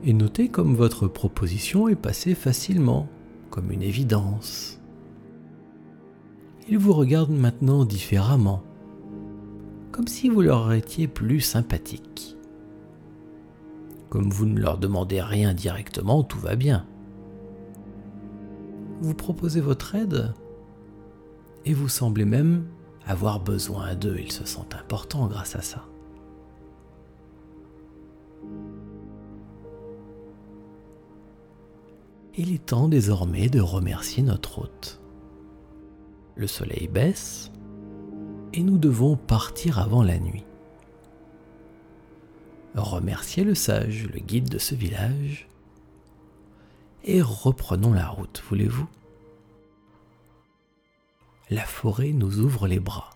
Et 0.03 0.13
notez 0.13 0.47
comme 0.47 0.75
votre 0.75 1.07
proposition 1.07 1.89
est 1.89 1.95
passée 1.95 2.35
facilement, 2.35 3.09
comme 3.49 3.71
une 3.71 3.81
évidence. 3.81 4.78
Ils 6.71 6.77
vous 6.77 6.93
regardent 6.93 7.31
maintenant 7.31 7.83
différemment, 7.83 8.61
comme 9.91 10.07
si 10.07 10.29
vous 10.29 10.41
leur 10.41 10.71
étiez 10.71 11.07
plus 11.07 11.41
sympathique. 11.41 12.37
Comme 14.09 14.29
vous 14.29 14.45
ne 14.45 14.59
leur 14.59 14.77
demandez 14.77 15.19
rien 15.19 15.55
directement, 15.55 16.23
tout 16.23 16.37
va 16.37 16.55
bien. 16.55 16.85
Vous 19.01 19.15
proposez 19.15 19.61
votre 19.61 19.95
aide 19.95 20.33
et 21.65 21.73
vous 21.73 21.89
semblez 21.89 22.25
même 22.25 22.65
avoir 23.03 23.39
besoin 23.39 23.95
d'eux, 23.95 24.17
ils 24.19 24.31
se 24.31 24.45
sentent 24.45 24.75
importants 24.75 25.25
grâce 25.25 25.55
à 25.55 25.63
ça. 25.63 25.85
Il 32.37 32.53
est 32.53 32.67
temps 32.67 32.87
désormais 32.87 33.49
de 33.49 33.59
remercier 33.59 34.21
notre 34.21 34.59
hôte. 34.59 34.98
Le 36.39 36.47
soleil 36.47 36.87
baisse 36.87 37.51
et 38.53 38.63
nous 38.63 38.77
devons 38.77 39.17
partir 39.17 39.77
avant 39.77 40.03
la 40.03 40.17
nuit. 40.19 40.45
Remercier 42.75 43.43
le 43.43 43.55
sage, 43.55 44.07
le 44.07 44.21
guide 44.21 44.47
de 44.47 44.57
ce 44.57 44.73
village, 44.73 45.49
et 47.03 47.21
reprenons 47.21 47.91
la 47.91 48.07
route, 48.07 48.41
voulez-vous? 48.47 48.87
La 51.49 51.65
forêt 51.65 52.13
nous 52.13 52.39
ouvre 52.39 52.67
les 52.67 52.79
bras, 52.79 53.09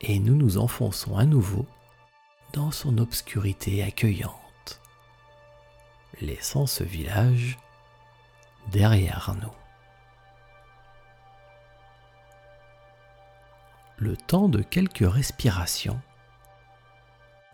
et 0.00 0.20
nous 0.20 0.36
nous 0.36 0.56
enfonçons 0.56 1.16
à 1.16 1.24
nouveau 1.24 1.66
dans 2.52 2.70
son 2.70 2.98
obscurité 2.98 3.82
accueillante, 3.82 4.80
laissant 6.20 6.68
ce 6.68 6.84
village 6.84 7.58
derrière 8.70 9.34
nous. 9.42 9.63
Le 13.96 14.16
temps 14.16 14.48
de 14.48 14.60
quelques 14.60 15.08
respirations 15.08 16.00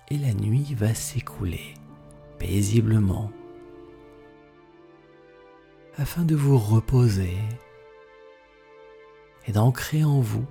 et 0.09 0.16
la 0.16 0.33
nuit 0.33 0.74
va 0.74 0.94
s'écouler 0.94 1.74
paisiblement 2.38 3.31
afin 5.98 6.24
de 6.24 6.35
vous 6.35 6.57
reposer 6.57 7.37
et 9.46 9.53
d'ancrer 9.53 10.03
en 10.03 10.20
vous 10.20 10.46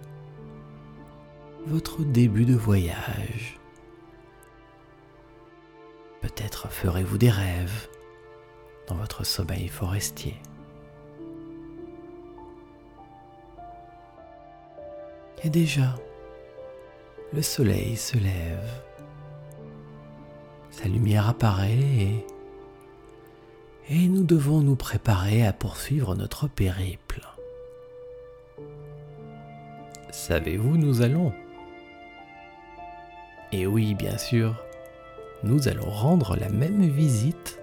votre 1.66 2.04
début 2.04 2.46
de 2.46 2.56
voyage. 2.56 3.60
Peut-être 6.22 6.70
ferez-vous 6.70 7.18
des 7.18 7.32
rêves 7.32 7.90
dans 8.88 8.96
votre 8.96 9.24
sommeil 9.24 9.68
forestier. 9.68 10.36
Et 15.44 15.50
déjà, 15.50 15.96
le 17.34 17.42
soleil 17.42 17.96
se 17.96 18.18
lève, 18.18 18.84
sa 20.72 20.88
lumière 20.88 21.28
apparaît 21.28 22.26
et, 23.90 24.08
nous 24.08 24.24
devons 24.24 24.62
nous 24.62 24.76
préparer 24.76 25.46
à 25.46 25.52
poursuivre 25.52 26.16
notre 26.16 26.48
périple. 26.48 27.22
Savez-vous, 30.10 30.78
nous 30.78 31.02
allons 31.02 31.34
Et 33.52 33.68
oui, 33.68 33.96
bien 33.96 34.18
sûr, 34.18 34.56
nous 35.44 35.68
allons 35.68 35.90
rendre 35.90 36.38
la 36.38 36.50
même 36.50 36.86
visite 36.88 37.60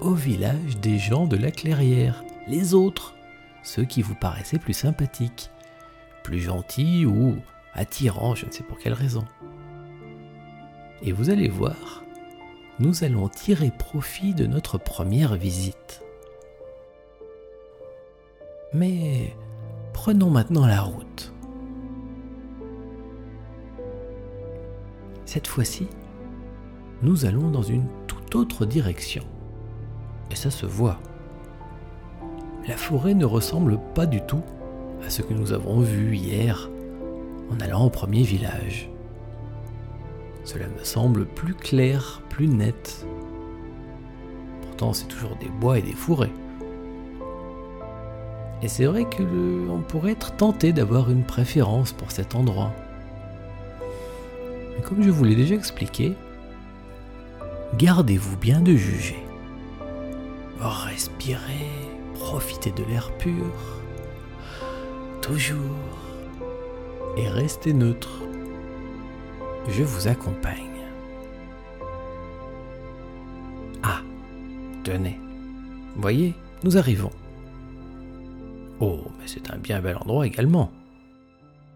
au 0.00 0.14
village 0.14 0.78
des 0.80 0.98
gens 0.98 1.26
de 1.26 1.36
la 1.36 1.50
clairière, 1.52 2.24
les 2.48 2.74
autres, 2.74 3.14
ceux 3.62 3.84
qui 3.84 4.02
vous 4.02 4.16
paraissaient 4.16 4.58
plus 4.58 4.74
sympathiques, 4.74 5.51
plus 6.22 6.40
gentils 6.40 7.06
ou 7.06 7.36
attirants, 7.74 8.34
je 8.34 8.46
ne 8.46 8.50
sais 8.50 8.62
pour 8.62 8.78
quelle 8.78 8.92
raison. 8.92 9.24
Et 11.02 11.12
vous 11.12 11.30
allez 11.30 11.48
voir, 11.48 12.04
nous 12.78 13.04
allons 13.04 13.28
tirer 13.28 13.70
profit 13.70 14.34
de 14.34 14.46
notre 14.46 14.78
première 14.78 15.34
visite. 15.34 16.02
Mais 18.72 19.36
prenons 19.92 20.30
maintenant 20.30 20.66
la 20.66 20.80
route. 20.80 21.32
Cette 25.26 25.46
fois-ci, 25.46 25.88
nous 27.02 27.24
allons 27.24 27.50
dans 27.50 27.62
une 27.62 27.86
toute 28.06 28.34
autre 28.34 28.64
direction. 28.64 29.24
Et 30.30 30.36
ça 30.36 30.50
se 30.50 30.66
voit. 30.66 31.00
La 32.68 32.76
forêt 32.76 33.14
ne 33.14 33.24
ressemble 33.24 33.78
pas 33.94 34.06
du 34.06 34.20
tout 34.20 34.42
à 35.04 35.10
ce 35.10 35.22
que 35.22 35.34
nous 35.34 35.52
avons 35.52 35.80
vu 35.80 36.16
hier 36.16 36.70
en 37.50 37.60
allant 37.60 37.84
au 37.86 37.90
premier 37.90 38.22
village. 38.22 38.88
Cela 40.44 40.66
me 40.68 40.84
semble 40.84 41.26
plus 41.26 41.54
clair, 41.54 42.22
plus 42.28 42.48
net. 42.48 43.06
Pourtant, 44.62 44.92
c'est 44.92 45.06
toujours 45.06 45.36
des 45.36 45.48
bois 45.48 45.78
et 45.78 45.82
des 45.82 45.92
fourrés. 45.92 46.32
Et 48.62 48.68
c'est 48.68 48.86
vrai 48.86 49.04
que 49.04 49.22
pourrait 49.92 50.12
être 50.12 50.34
tenté 50.36 50.72
d'avoir 50.72 51.10
une 51.10 51.24
préférence 51.24 51.92
pour 51.92 52.10
cet 52.10 52.34
endroit. 52.34 52.72
Mais 54.74 54.82
comme 54.82 55.02
je 55.02 55.10
vous 55.10 55.24
l'ai 55.24 55.36
déjà 55.36 55.54
expliqué, 55.54 56.14
gardez-vous 57.76 58.38
bien 58.38 58.60
de 58.60 58.74
juger. 58.74 59.22
Respirez, 60.60 61.68
profitez 62.14 62.70
de 62.70 62.84
l'air 62.84 63.10
pur, 63.18 63.81
toujours, 65.32 65.78
et 67.16 67.26
restez 67.26 67.72
neutre. 67.72 68.22
Je 69.66 69.82
vous 69.82 70.06
accompagne. 70.06 70.84
Ah, 73.82 74.02
tenez, 74.84 75.18
voyez, 75.96 76.34
nous 76.64 76.76
arrivons. 76.76 77.12
Oh, 78.80 79.04
mais 79.18 79.26
c'est 79.26 79.50
un 79.50 79.56
bien 79.56 79.80
bel 79.80 79.96
endroit 79.96 80.26
également. 80.26 80.70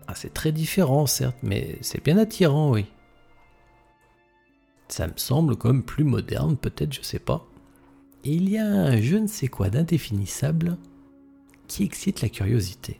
Ah, 0.06 0.14
c'est 0.14 0.34
très 0.34 0.52
différent, 0.52 1.06
certes, 1.06 1.38
mais 1.42 1.78
c'est 1.80 2.04
bien 2.04 2.18
attirant, 2.18 2.72
oui. 2.72 2.84
Ça 4.88 5.06
me 5.06 5.16
semble 5.16 5.56
comme 5.56 5.82
plus 5.82 6.04
moderne, 6.04 6.58
peut-être, 6.58 6.92
je 6.92 7.00
sais 7.00 7.18
pas 7.18 7.46
il 8.28 8.50
y 8.50 8.58
a 8.58 8.66
un 8.66 9.00
je 9.00 9.16
ne 9.16 9.28
sais 9.28 9.46
quoi 9.46 9.70
d'indéfinissable 9.70 10.76
qui 11.68 11.84
excite 11.84 12.22
la 12.22 12.28
curiosité. 12.28 12.98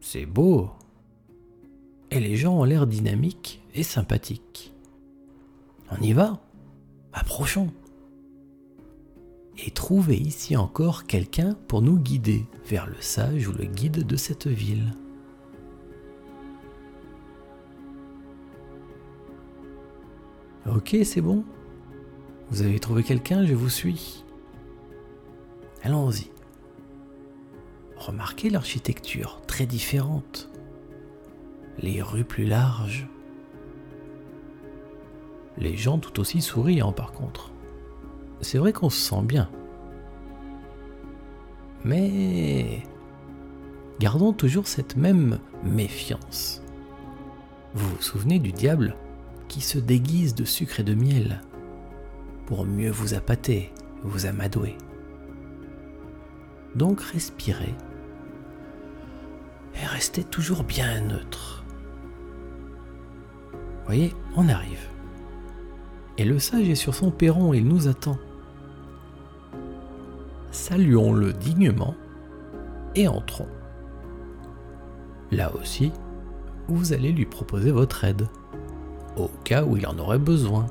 C'est 0.00 0.26
beau. 0.26 0.70
Et 2.10 2.20
les 2.20 2.36
gens 2.36 2.58
ont 2.58 2.64
l'air 2.64 2.86
dynamiques 2.86 3.62
et 3.74 3.82
sympathiques. 3.82 4.72
On 5.90 6.00
y 6.02 6.12
va 6.12 6.40
Approchons. 7.12 7.70
et 9.66 9.70
trouver 9.72 10.16
ici 10.16 10.56
encore 10.56 11.04
quelqu'un 11.04 11.54
pour 11.68 11.82
nous 11.82 11.98
guider 11.98 12.46
vers 12.66 12.86
le 12.86 13.00
sage 13.00 13.46
ou 13.48 13.52
le 13.52 13.64
guide 13.64 14.06
de 14.06 14.16
cette 14.16 14.46
ville. 14.46 14.94
Ok, 20.66 20.96
c'est 21.04 21.20
bon 21.20 21.44
Vous 22.50 22.62
avez 22.62 22.78
trouvé 22.78 23.02
quelqu'un, 23.02 23.44
je 23.44 23.54
vous 23.54 23.68
suis. 23.68 24.24
Allons-y. 25.82 26.30
Remarquez 28.00 28.48
l'architecture 28.48 29.42
très 29.46 29.66
différente. 29.66 30.48
Les 31.78 32.00
rues 32.00 32.24
plus 32.24 32.46
larges. 32.46 33.06
Les 35.58 35.76
gens 35.76 35.98
tout 35.98 36.18
aussi 36.18 36.40
souriants 36.40 36.92
par 36.92 37.12
contre. 37.12 37.52
C'est 38.40 38.56
vrai 38.56 38.72
qu'on 38.72 38.88
se 38.88 38.98
sent 38.98 39.20
bien. 39.22 39.50
Mais 41.84 42.82
gardons 43.98 44.32
toujours 44.32 44.66
cette 44.66 44.96
même 44.96 45.38
méfiance. 45.62 46.62
Vous 47.74 47.86
vous 47.86 48.02
souvenez 48.02 48.38
du 48.38 48.52
diable 48.52 48.96
qui 49.48 49.60
se 49.60 49.78
déguise 49.78 50.34
de 50.34 50.46
sucre 50.46 50.80
et 50.80 50.84
de 50.84 50.94
miel 50.94 51.42
pour 52.46 52.64
mieux 52.64 52.90
vous 52.90 53.12
appâter, 53.12 53.70
vous 54.02 54.24
amadouer. 54.24 54.78
Donc 56.74 57.02
respirez 57.02 57.74
restez 60.00 60.24
toujours 60.24 60.64
bien 60.64 60.98
neutre. 61.02 61.62
Voyez, 63.84 64.14
on 64.34 64.48
arrive. 64.48 64.88
Et 66.16 66.24
le 66.24 66.38
sage 66.38 66.70
est 66.70 66.74
sur 66.74 66.94
son 66.94 67.10
perron, 67.10 67.52
il 67.52 67.68
nous 67.68 67.86
attend. 67.86 68.16
Saluons-le 70.52 71.34
dignement 71.34 71.94
et 72.94 73.08
entrons. 73.08 73.50
Là 75.32 75.54
aussi, 75.54 75.92
vous 76.68 76.94
allez 76.94 77.12
lui 77.12 77.26
proposer 77.26 77.70
votre 77.70 78.02
aide, 78.04 78.26
au 79.18 79.28
cas 79.44 79.64
où 79.64 79.76
il 79.76 79.86
en 79.86 79.98
aurait 79.98 80.18
besoin. 80.18 80.64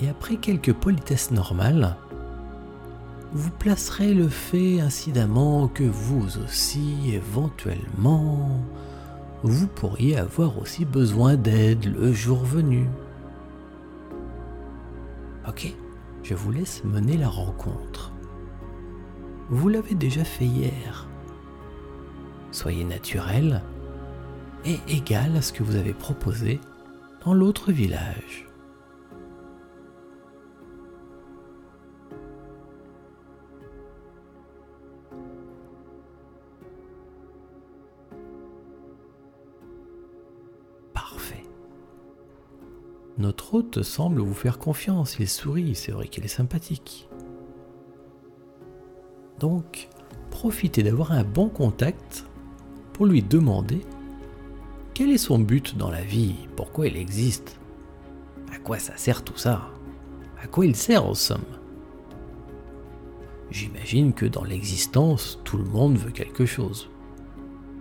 Et 0.00 0.08
après 0.08 0.36
quelques 0.36 0.74
politesses 0.74 1.32
normales, 1.32 1.96
vous 3.32 3.50
placerez 3.50 4.14
le 4.14 4.28
fait 4.28 4.80
incidemment 4.80 5.68
que 5.68 5.84
vous 5.84 6.38
aussi, 6.38 7.12
éventuellement, 7.12 8.60
vous 9.42 9.66
pourriez 9.66 10.16
avoir 10.16 10.58
aussi 10.58 10.84
besoin 10.84 11.36
d'aide 11.36 11.84
le 11.84 12.12
jour 12.12 12.38
venu. 12.44 12.88
Ok, 15.46 15.74
je 16.22 16.34
vous 16.34 16.52
laisse 16.52 16.82
mener 16.84 17.16
la 17.16 17.28
rencontre. 17.28 18.12
Vous 19.50 19.68
l'avez 19.68 19.94
déjà 19.94 20.24
fait 20.24 20.46
hier. 20.46 21.06
Soyez 22.50 22.84
naturel 22.84 23.62
et 24.64 24.78
égal 24.88 25.36
à 25.36 25.42
ce 25.42 25.52
que 25.52 25.62
vous 25.62 25.76
avez 25.76 25.92
proposé 25.92 26.60
dans 27.24 27.34
l'autre 27.34 27.72
village. 27.72 28.47
Notre 43.18 43.54
hôte 43.54 43.82
semble 43.82 44.20
vous 44.20 44.32
faire 44.32 44.60
confiance, 44.60 45.16
il 45.18 45.28
sourit, 45.28 45.74
c'est 45.74 45.90
vrai 45.90 46.06
qu'il 46.06 46.24
est 46.24 46.28
sympathique. 46.28 47.08
Donc, 49.40 49.88
profitez 50.30 50.84
d'avoir 50.84 51.10
un 51.10 51.24
bon 51.24 51.48
contact 51.48 52.24
pour 52.92 53.06
lui 53.06 53.22
demander 53.22 53.80
quel 54.94 55.10
est 55.10 55.18
son 55.18 55.40
but 55.40 55.76
dans 55.76 55.90
la 55.90 56.02
vie, 56.02 56.36
pourquoi 56.54 56.86
il 56.86 56.96
existe, 56.96 57.58
à 58.52 58.58
quoi 58.58 58.78
ça 58.78 58.96
sert 58.96 59.24
tout 59.24 59.36
ça, 59.36 59.68
à 60.40 60.46
quoi 60.46 60.64
il 60.64 60.76
sert 60.76 61.04
en 61.04 61.14
somme. 61.14 61.40
J'imagine 63.50 64.12
que 64.12 64.26
dans 64.26 64.44
l'existence, 64.44 65.40
tout 65.42 65.58
le 65.58 65.64
monde 65.64 65.96
veut 65.96 66.12
quelque 66.12 66.46
chose. 66.46 66.88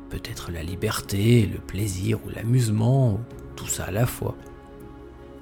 Peut-être 0.09 0.51
la 0.51 0.63
liberté, 0.63 1.45
le 1.45 1.59
plaisir 1.59 2.25
ou 2.25 2.29
l'amusement, 2.29 3.19
tout 3.55 3.67
ça 3.67 3.85
à 3.85 3.91
la 3.91 4.07
fois 4.07 4.35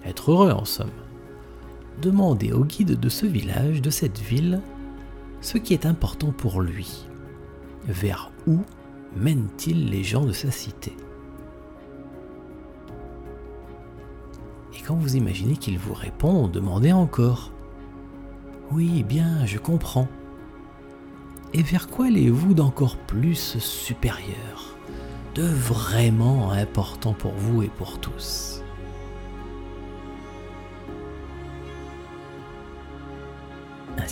être 0.06 0.32
heureux 0.32 0.52
en 0.52 0.66
somme. 0.66 0.90
Demandez 2.02 2.52
au 2.52 2.64
guide 2.64 3.00
de 3.00 3.10
ce 3.10 3.26
village, 3.26 3.82
de 3.82 3.90
cette 3.90 4.20
ville, 4.20 4.62
ce 5.42 5.58
qui 5.58 5.74
est 5.74 5.86
important 5.86 6.32
pour 6.32 6.62
lui. 6.62 7.08
Vers 7.88 8.32
où 8.48 8.60
mène-t-il 9.16 9.90
les 9.90 10.04
gens 10.04 10.26
de 10.26 10.34
sa 10.34 10.52
cité? 10.52 10.94
Et 14.76 14.82
quand 14.82 14.96
vous 14.96 15.16
imaginez 15.16 15.56
qu'il 15.56 15.80
vous 15.80 15.94
répond, 15.94 16.48
demandez 16.48 16.92
encore. 16.92 17.52
Oui, 18.72 19.04
bien, 19.04 19.46
je 19.46 19.58
comprends. 19.58 20.08
Et 21.54 21.64
vers 21.64 21.88
quoi 21.88 22.08
allez-vous 22.08 22.54
d'encore 22.54 22.98
plus 22.98 23.58
supérieur, 23.60 24.76
de 25.36 25.44
vraiment 25.44 26.52
important 26.52 27.14
pour 27.14 27.32
vous 27.32 27.64
et 27.64 27.70
pour 27.70 28.00
tous 28.00 28.65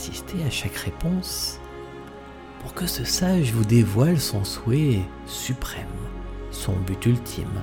À 0.06 0.50
chaque 0.50 0.76
réponse 0.76 1.62
pour 2.60 2.74
que 2.74 2.88
ce 2.88 3.06
sage 3.06 3.54
vous 3.54 3.64
dévoile 3.64 4.20
son 4.20 4.44
souhait 4.44 5.00
suprême, 5.26 5.86
son 6.52 6.74
but 6.74 7.06
ultime. 7.06 7.62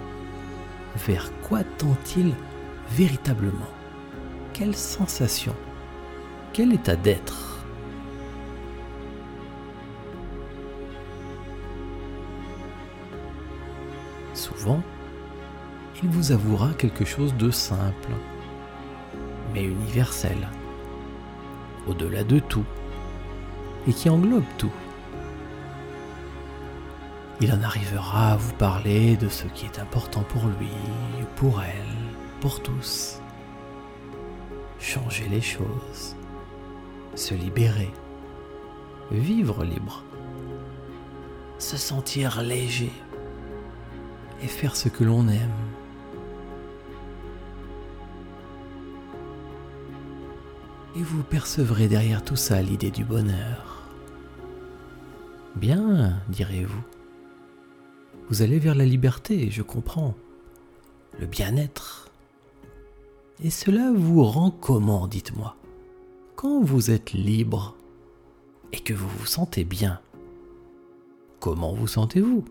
Vers 1.06 1.30
quoi 1.42 1.64
tend-il 1.76 2.32
véritablement? 2.92 3.70
Quelle 4.54 4.74
sensation? 4.74 5.54
Quel 6.54 6.72
état 6.72 6.96
d'être? 6.96 7.62
Souvent, 14.32 14.82
il 16.02 16.08
vous 16.08 16.32
avouera 16.32 16.72
quelque 16.72 17.04
chose 17.04 17.34
de 17.34 17.50
simple, 17.50 18.12
mais 19.52 19.64
universel 19.64 20.48
au-delà 21.86 22.24
de 22.24 22.38
tout, 22.38 22.64
et 23.88 23.92
qui 23.92 24.08
englobe 24.08 24.44
tout. 24.58 24.72
Il 27.40 27.52
en 27.52 27.62
arrivera 27.62 28.32
à 28.32 28.36
vous 28.36 28.52
parler 28.54 29.16
de 29.16 29.28
ce 29.28 29.46
qui 29.46 29.64
est 29.64 29.78
important 29.78 30.22
pour 30.22 30.42
lui, 30.46 30.68
pour 31.36 31.62
elle, 31.62 31.96
pour 32.40 32.62
tous. 32.62 33.20
Changer 34.78 35.26
les 35.30 35.40
choses, 35.40 36.16
se 37.14 37.34
libérer, 37.34 37.90
vivre 39.10 39.64
libre, 39.64 40.04
se 41.58 41.76
sentir 41.76 42.42
léger 42.42 42.92
et 44.42 44.48
faire 44.48 44.76
ce 44.76 44.88
que 44.88 45.04
l'on 45.04 45.28
aime. 45.28 45.69
Et 50.96 51.02
vous 51.02 51.22
percevrez 51.22 51.88
derrière 51.88 52.24
tout 52.24 52.36
ça 52.36 52.60
l'idée 52.62 52.90
du 52.90 53.04
bonheur. 53.04 53.88
Bien, 55.56 56.20
direz-vous. 56.28 56.82
Vous 58.28 58.42
allez 58.42 58.58
vers 58.58 58.74
la 58.74 58.84
liberté, 58.84 59.50
je 59.50 59.62
comprends. 59.62 60.14
Le 61.18 61.26
bien-être. 61.26 62.10
Et 63.42 63.50
cela 63.50 63.92
vous 63.94 64.22
rend 64.24 64.50
comment, 64.50 65.06
dites-moi? 65.06 65.56
Quand 66.36 66.60
vous 66.62 66.90
êtes 66.90 67.12
libre 67.12 67.76
et 68.72 68.80
que 68.80 68.94
vous 68.94 69.08
vous 69.08 69.26
sentez 69.26 69.64
bien, 69.64 70.00
comment 71.40 71.74
vous 71.74 71.88
sentez-vous? 71.88 72.44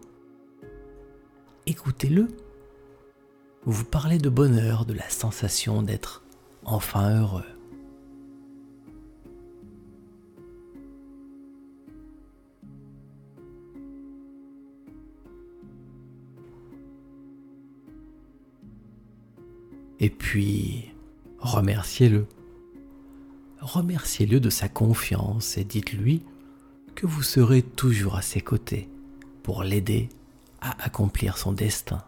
Écoutez-le. 1.65 2.28
Vous 3.65 3.86
parlez 3.86 4.17
de 4.17 4.30
bonheur, 4.30 4.86
de 4.86 4.93
la 4.93 5.10
sensation 5.10 5.82
d'être 5.82 6.23
enfin 6.65 7.19
heureux. 7.19 7.45
Et 19.99 20.09
puis, 20.09 20.85
remerciez-le. 21.39 22.25
Remerciez-le 23.59 24.39
de 24.39 24.49
sa 24.49 24.69
confiance 24.69 25.57
et 25.57 25.65
dites-lui 25.65 26.23
que 26.95 27.05
vous 27.05 27.23
serez 27.23 27.62
toujours 27.62 28.15
à 28.15 28.21
ses 28.21 28.41
côtés 28.41 28.89
pour 29.43 29.63
l'aider 29.63 30.09
à 30.62 30.83
accomplir 30.83 31.38
son 31.38 31.51
destin. 31.51 32.03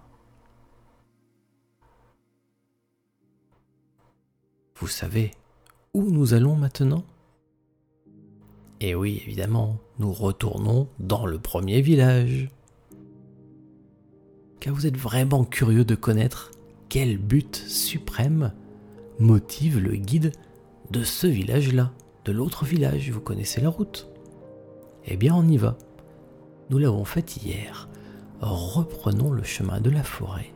Vous 4.77 4.88
savez 4.88 5.32
où 5.93 6.10
nous 6.10 6.34
allons 6.34 6.56
maintenant? 6.56 7.04
Et 8.80 8.95
oui, 8.95 9.21
évidemment, 9.25 9.77
nous 9.99 10.12
retournons 10.12 10.88
dans 10.99 11.25
le 11.25 11.38
premier 11.38 11.82
village. 11.82 12.49
Car 14.60 14.73
vous 14.73 14.88
êtes 14.88 14.97
vraiment 14.97 15.43
curieux 15.43 15.86
de 15.86 15.95
connaître 15.95 16.51
quel 16.91 17.17
but 17.17 17.56
suprême 17.56 18.51
motive 19.17 19.80
le 19.80 19.95
guide 19.95 20.34
de 20.89 21.06
ce 21.06 21.25
village-là, 21.25 21.93
de 22.25 22.34
l'autre 22.34 22.65
village? 22.65 23.10
Vous 23.12 23.21
connaissez 23.21 23.62
la 23.62 23.69
route? 23.69 24.10
Eh 25.06 25.15
bien, 25.15 25.34
on 25.34 25.47
y 25.47 25.56
va. 25.56 25.77
Nous 26.69 26.80
l'avons 26.80 27.06
fait 27.06 27.38
hier. 27.38 27.88
Reprenons 28.41 29.32
le 29.32 29.43
chemin 29.43 29.80
de 29.80 29.89
la 29.89 30.04
forêt. 30.04 30.51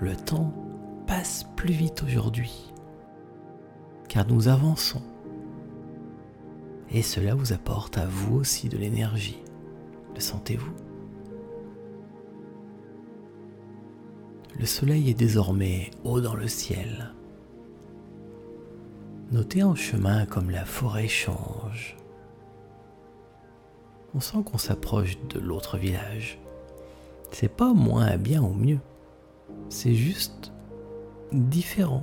Le 0.00 0.16
temps 0.16 0.54
passe 1.06 1.44
plus 1.56 1.74
vite 1.74 2.02
aujourd'hui, 2.02 2.72
car 4.08 4.26
nous 4.26 4.48
avançons. 4.48 5.02
Et 6.90 7.02
cela 7.02 7.34
vous 7.34 7.52
apporte 7.52 7.98
à 7.98 8.06
vous 8.06 8.36
aussi 8.36 8.70
de 8.70 8.78
l'énergie. 8.78 9.42
Le 10.16 10.20
sentez-vous? 10.22 10.72
Le 14.58 14.64
soleil 14.64 15.10
est 15.10 15.14
désormais 15.14 15.90
haut 16.04 16.22
dans 16.22 16.34
le 16.34 16.48
ciel. 16.48 17.12
Notez 19.30 19.62
en 19.62 19.74
chemin 19.74 20.24
comme 20.24 20.48
la 20.50 20.64
forêt 20.64 21.08
change. 21.08 21.98
On 24.14 24.20
sent 24.20 24.38
qu'on 24.46 24.56
s'approche 24.56 25.18
de 25.28 25.38
l'autre 25.38 25.76
village. 25.76 26.40
C'est 27.30 27.54
pas 27.54 27.74
moins 27.74 28.16
bien 28.16 28.40
ou 28.40 28.54
mieux. 28.54 28.80
C'est 29.68 29.94
juste 29.94 30.50
différent. 31.30 32.00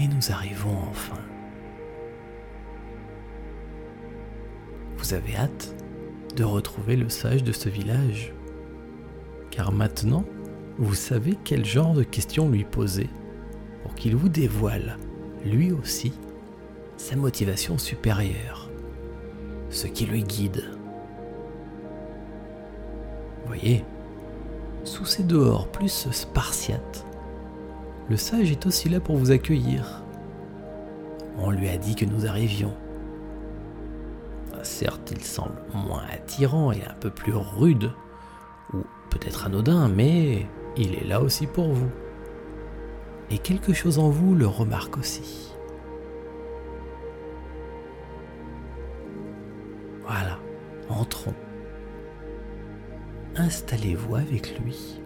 Et 0.00 0.08
nous 0.08 0.32
arrivons 0.32 0.76
enfin. 0.90 1.20
Vous 5.04 5.12
avez 5.12 5.36
hâte 5.36 5.74
de 6.34 6.44
retrouver 6.44 6.96
le 6.96 7.10
sage 7.10 7.44
de 7.44 7.52
ce 7.52 7.68
village 7.68 8.32
Car 9.50 9.70
maintenant, 9.70 10.24
vous 10.78 10.94
savez 10.94 11.36
quel 11.44 11.66
genre 11.66 11.92
de 11.92 12.04
questions 12.04 12.48
lui 12.48 12.64
poser 12.64 13.10
pour 13.82 13.94
qu'il 13.94 14.16
vous 14.16 14.30
dévoile, 14.30 14.96
lui 15.44 15.72
aussi, 15.72 16.14
sa 16.96 17.16
motivation 17.16 17.76
supérieure, 17.76 18.70
ce 19.68 19.88
qui 19.88 20.06
le 20.06 20.20
guide. 20.20 20.64
Voyez, 23.44 23.84
sous 24.84 25.04
ces 25.04 25.22
dehors 25.22 25.68
plus 25.68 26.08
spartiates, 26.12 27.04
le 28.08 28.16
sage 28.16 28.50
est 28.50 28.64
aussi 28.64 28.88
là 28.88 29.00
pour 29.00 29.18
vous 29.18 29.32
accueillir. 29.32 30.02
On 31.36 31.50
lui 31.50 31.68
a 31.68 31.76
dit 31.76 31.94
que 31.94 32.06
nous 32.06 32.24
arrivions. 32.24 32.74
Certes, 34.74 35.12
il 35.12 35.22
semble 35.22 35.62
moins 35.72 36.02
attirant 36.12 36.72
et 36.72 36.82
un 36.82 36.94
peu 36.94 37.08
plus 37.08 37.32
rude, 37.32 37.92
ou 38.72 38.78
peut-être 39.08 39.46
anodin, 39.46 39.86
mais 39.86 40.48
il 40.76 40.96
est 40.96 41.06
là 41.06 41.20
aussi 41.20 41.46
pour 41.46 41.68
vous. 41.72 41.90
Et 43.30 43.38
quelque 43.38 43.72
chose 43.72 44.00
en 44.00 44.08
vous 44.08 44.34
le 44.34 44.48
remarque 44.48 44.98
aussi. 44.98 45.54
Voilà, 50.02 50.40
entrons 50.88 51.34
installez-vous 53.36 54.16
avec 54.16 54.58
lui 54.58 55.00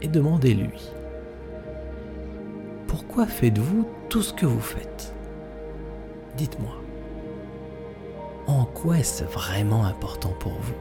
et 0.00 0.06
demandez-lui 0.06 0.92
pourquoi 2.86 3.26
faites-vous 3.26 3.84
tout 4.08 4.22
ce 4.22 4.32
que 4.32 4.46
vous 4.46 4.60
faites? 4.60 5.12
Dites-moi, 6.36 6.87
en 8.48 8.64
quoi 8.64 8.98
est-ce 8.98 9.24
vraiment 9.24 9.84
important 9.84 10.32
pour 10.40 10.54
vous? 10.54 10.74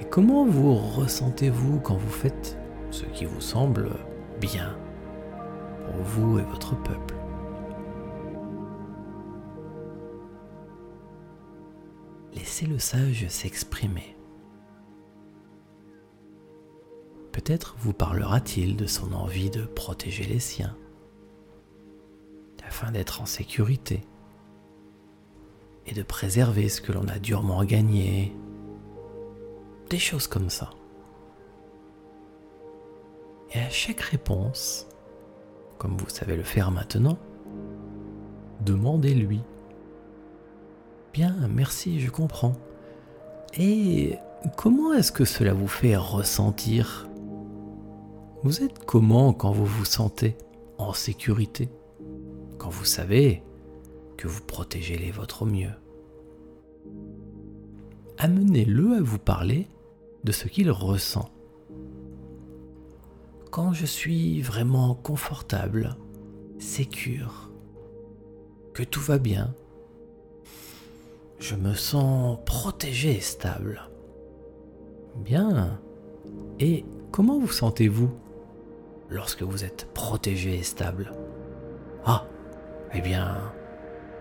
Et 0.00 0.04
comment 0.04 0.44
vous 0.44 0.74
ressentez-vous 0.74 1.80
quand 1.80 1.96
vous 1.96 2.10
faites 2.10 2.58
ce 2.90 3.04
qui 3.04 3.24
vous 3.24 3.40
semble 3.40 3.90
bien 4.40 4.76
pour 5.86 6.02
vous 6.02 6.38
et 6.40 6.42
votre 6.42 6.74
peuple? 6.82 7.14
Laissez 12.34 12.66
le 12.66 12.78
sage 12.78 13.28
s'exprimer. 13.28 14.16
Peut-être 17.30 17.76
vous 17.78 17.92
parlera-t-il 17.92 18.76
de 18.76 18.86
son 18.86 19.12
envie 19.12 19.50
de 19.50 19.62
protéger 19.62 20.24
les 20.24 20.40
siens, 20.40 20.76
afin 22.66 22.90
d'être 22.90 23.22
en 23.22 23.26
sécurité 23.26 24.00
et 25.86 25.94
de 25.94 26.02
préserver 26.02 26.68
ce 26.68 26.80
que 26.80 26.92
l'on 26.92 27.08
a 27.08 27.18
durement 27.18 27.64
gagné. 27.64 28.34
Des 29.90 29.98
choses 29.98 30.26
comme 30.26 30.50
ça. 30.50 30.70
Et 33.54 33.60
à 33.60 33.70
chaque 33.70 34.00
réponse, 34.00 34.86
comme 35.78 35.96
vous 35.96 36.08
savez 36.08 36.36
le 36.36 36.42
faire 36.42 36.70
maintenant, 36.70 37.18
demandez-lui 38.60 39.40
Bien, 41.16 41.34
merci, 41.48 41.98
je 42.00 42.10
comprends. 42.10 42.52
Et 43.54 44.18
comment 44.56 44.92
est-ce 44.92 45.12
que 45.12 45.24
cela 45.24 45.54
vous 45.54 45.66
fait 45.66 45.96
ressentir? 45.96 47.08
Vous 48.42 48.62
êtes 48.62 48.84
comment 48.84 49.32
quand 49.32 49.50
vous 49.50 49.64
vous 49.64 49.86
sentez 49.86 50.36
en 50.76 50.92
sécurité? 50.92 51.70
Quand 52.58 52.68
vous 52.68 52.84
savez 52.84 53.42
que 54.16 54.28
vous 54.28 54.42
protégez 54.42 54.96
les 54.96 55.10
vôtres 55.10 55.42
au 55.42 55.46
mieux 55.46 55.72
Amenez-le 58.18 58.96
à 58.96 59.02
vous 59.02 59.18
parler 59.18 59.68
de 60.24 60.32
ce 60.32 60.48
qu'il 60.48 60.70
ressent. 60.70 61.28
Quand 63.50 63.72
je 63.72 63.84
suis 63.86 64.40
vraiment 64.40 64.94
confortable, 64.94 65.96
sécure, 66.58 67.50
que 68.72 68.82
tout 68.82 69.00
va 69.00 69.18
bien, 69.18 69.54
je 71.38 71.54
me 71.54 71.74
sens 71.74 72.38
protégé 72.46 73.16
et 73.16 73.20
stable. 73.20 73.82
Bien. 75.16 75.78
Et 76.58 76.84
comment 77.12 77.38
vous 77.38 77.52
sentez-vous 77.52 78.10
lorsque 79.10 79.42
vous 79.42 79.64
êtes 79.64 79.88
protégé 79.92 80.56
et 80.56 80.62
stable? 80.62 81.12
Ah, 82.04 82.26
eh 82.94 83.00
bien, 83.00 83.52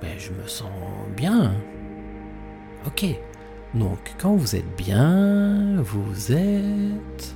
ben, 0.01 0.17
je 0.17 0.31
me 0.31 0.47
sens 0.47 0.69
bien. 1.15 1.53
Ok. 2.85 3.05
Donc, 3.73 3.99
quand 4.17 4.35
vous 4.35 4.55
êtes 4.55 4.75
bien, 4.77 5.81
vous 5.81 6.31
êtes 6.31 7.35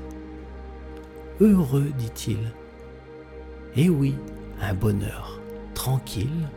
heureux, 1.42 1.92
dit-il. 1.98 2.40
Et 3.76 3.90
oui, 3.90 4.16
un 4.62 4.74
bonheur, 4.74 5.42
tranquille, 5.74 6.48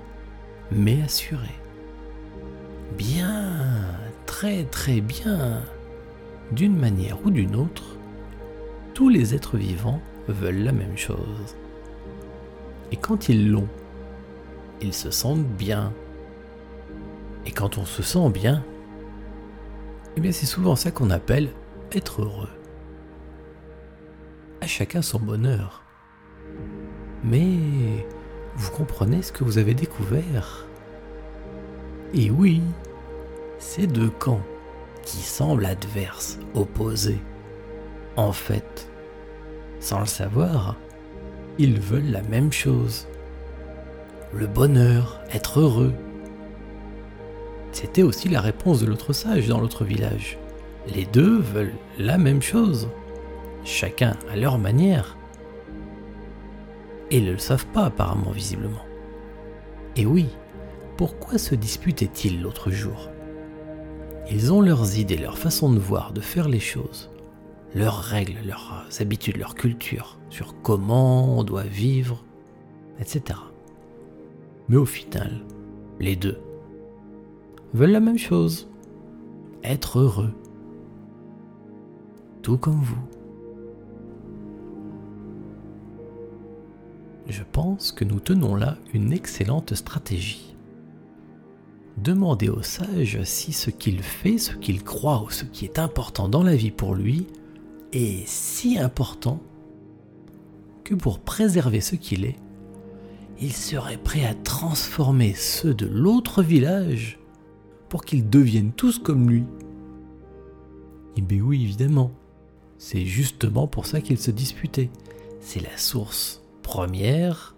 mais 0.70 1.02
assuré. 1.02 1.50
Bien, 2.96 3.66
très 4.26 4.64
très 4.64 5.00
bien. 5.00 5.62
D'une 6.52 6.76
manière 6.76 7.18
ou 7.24 7.30
d'une 7.30 7.56
autre, 7.56 7.96
tous 8.94 9.08
les 9.08 9.34
êtres 9.34 9.56
vivants 9.56 10.00
veulent 10.28 10.64
la 10.64 10.72
même 10.72 10.96
chose. 10.96 11.56
Et 12.92 12.96
quand 12.96 13.28
ils 13.28 13.50
l'ont, 13.50 13.68
ils 14.82 14.94
se 14.94 15.10
sentent 15.10 15.46
bien. 15.46 15.92
Et 17.46 17.50
quand 17.50 17.78
on 17.78 17.84
se 17.84 18.02
sent 18.02 18.30
bien, 18.30 18.64
eh 20.16 20.20
bien 20.20 20.32
c'est 20.32 20.46
souvent 20.46 20.76
ça 20.76 20.90
qu'on 20.90 21.10
appelle 21.10 21.50
être 21.92 22.22
heureux. 22.22 22.50
À 24.60 24.66
chacun 24.66 25.02
son 25.02 25.18
bonheur. 25.18 25.82
Mais 27.24 27.56
vous 28.56 28.70
comprenez 28.70 29.22
ce 29.22 29.32
que 29.32 29.44
vous 29.44 29.58
avez 29.58 29.74
découvert? 29.74 30.66
Et 32.14 32.30
oui, 32.30 32.62
ces 33.58 33.86
deux 33.86 34.10
camps 34.10 34.42
qui 35.04 35.18
semblent 35.18 35.64
adverses, 35.64 36.38
opposés, 36.54 37.20
en 38.16 38.32
fait, 38.32 38.90
sans 39.80 40.00
le 40.00 40.06
savoir, 40.06 40.76
ils 41.58 41.80
veulent 41.80 42.10
la 42.10 42.22
même 42.22 42.52
chose. 42.52 43.08
Le 44.34 44.46
bonheur, 44.46 45.20
être 45.30 45.60
heureux. 45.60 45.92
C'était 47.70 48.02
aussi 48.02 48.30
la 48.30 48.40
réponse 48.40 48.80
de 48.80 48.86
l'autre 48.86 49.12
sage 49.12 49.48
dans 49.48 49.60
l'autre 49.60 49.84
village. 49.84 50.38
Les 50.94 51.04
deux 51.04 51.38
veulent 51.38 51.74
la 51.98 52.16
même 52.16 52.40
chose, 52.40 52.88
chacun 53.62 54.16
à 54.30 54.36
leur 54.36 54.58
manière. 54.58 55.18
Et 57.10 57.18
ils 57.18 57.26
ne 57.26 57.32
le 57.32 57.38
savent 57.38 57.66
pas 57.66 57.84
apparemment 57.84 58.30
visiblement. 58.30 58.84
Et 59.96 60.06
oui, 60.06 60.28
pourquoi 60.96 61.36
se 61.36 61.54
disputaient-ils 61.54 62.40
l'autre 62.40 62.70
jour? 62.70 63.10
Ils 64.30 64.50
ont 64.50 64.62
leurs 64.62 64.98
idées, 64.98 65.18
leur 65.18 65.36
façon 65.36 65.70
de 65.70 65.78
voir, 65.78 66.12
de 66.12 66.22
faire 66.22 66.48
les 66.48 66.60
choses, 66.60 67.10
leurs 67.74 67.98
règles, 67.98 68.38
leurs 68.46 68.86
habitudes, 68.98 69.36
leur 69.36 69.54
culture, 69.54 70.18
sur 70.30 70.54
comment 70.62 71.38
on 71.38 71.44
doit 71.44 71.64
vivre, 71.64 72.24
etc. 72.98 73.38
Mais 74.72 74.78
au 74.78 74.86
final, 74.86 75.44
les 76.00 76.16
deux 76.16 76.40
veulent 77.74 77.90
la 77.90 78.00
même 78.00 78.16
chose, 78.16 78.70
être 79.62 79.98
heureux, 79.98 80.32
tout 82.40 82.56
comme 82.56 82.80
vous. 82.80 83.04
Je 87.28 87.42
pense 87.52 87.92
que 87.92 88.06
nous 88.06 88.18
tenons 88.18 88.54
là 88.54 88.78
une 88.94 89.12
excellente 89.12 89.74
stratégie. 89.74 90.56
Demandez 91.98 92.48
au 92.48 92.62
sage 92.62 93.22
si 93.24 93.52
ce 93.52 93.68
qu'il 93.68 94.02
fait, 94.02 94.38
ce 94.38 94.54
qu'il 94.54 94.82
croit 94.82 95.22
ou 95.22 95.28
ce 95.28 95.44
qui 95.44 95.66
est 95.66 95.78
important 95.78 96.30
dans 96.30 96.42
la 96.42 96.56
vie 96.56 96.70
pour 96.70 96.94
lui 96.94 97.26
est 97.92 98.26
si 98.26 98.78
important 98.78 99.38
que 100.82 100.94
pour 100.94 101.18
préserver 101.18 101.82
ce 101.82 101.94
qu'il 101.94 102.24
est, 102.24 102.38
il 103.42 103.52
serait 103.52 103.96
prêt 103.96 104.24
à 104.24 104.34
transformer 104.34 105.34
ceux 105.34 105.74
de 105.74 105.86
l'autre 105.86 106.44
village 106.44 107.18
pour 107.88 108.04
qu'ils 108.04 108.30
deviennent 108.30 108.72
tous 108.72 109.00
comme 109.00 109.28
lui. 109.28 109.44
Eh 111.16 111.22
bien 111.22 111.40
oui, 111.40 111.64
évidemment. 111.64 112.12
C'est 112.78 113.04
justement 113.04 113.66
pour 113.66 113.86
ça 113.86 114.00
qu'ils 114.00 114.18
se 114.18 114.30
disputaient. 114.30 114.90
C'est 115.40 115.60
la 115.60 115.76
source 115.76 116.40
première 116.62 117.56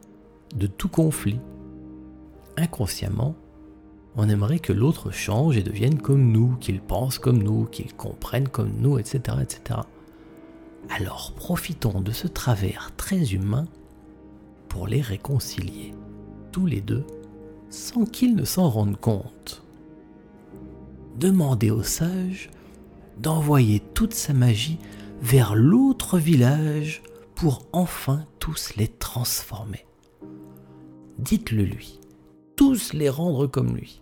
de 0.57 0.67
tout 0.67 0.89
conflit. 0.89 1.39
Inconsciemment, 2.57 3.37
on 4.17 4.29
aimerait 4.31 4.61
que 4.61 4.73
l'autre 4.73 5.11
change 5.11 5.59
et 5.59 5.63
devienne 5.63 6.01
comme 6.01 6.33
nous, 6.33 6.57
qu'il 6.61 6.81
pense 6.81 7.19
comme 7.19 7.43
nous, 7.43 7.67
qu'il 7.67 7.93
comprenne 7.93 8.49
comme 8.49 8.73
nous, 8.79 8.99
etc., 8.99 9.37
etc. 9.43 9.81
Alors 10.89 11.35
profitons 11.37 12.01
de 12.01 12.13
ce 12.13 12.27
travers 12.27 12.93
très 12.97 13.35
humain 13.35 13.67
les 14.83 15.01
réconcilier, 15.01 15.95
tous 16.53 16.67
les 16.67 16.81
deux, 16.81 17.05
sans 17.71 18.05
qu'ils 18.05 18.35
ne 18.35 18.45
s'en 18.45 18.69
rendent 18.69 19.01
compte. 19.01 19.63
Demandez 21.19 21.71
au 21.71 21.83
sage 21.83 22.51
d'envoyer 23.19 23.81
toute 23.95 24.15
sa 24.15 24.33
magie 24.33 24.79
vers 25.23 25.55
l'autre 25.55 26.19
village 26.19 27.03
pour 27.35 27.63
enfin 27.73 28.25
tous 28.39 28.75
les 28.77 28.89
transformer. 28.89 29.87
Dites-le 31.19 31.63
lui, 31.65 32.01
tous 32.57 32.93
les 32.93 33.09
rendre 33.09 33.47
comme 33.47 33.77
lui, 33.77 34.01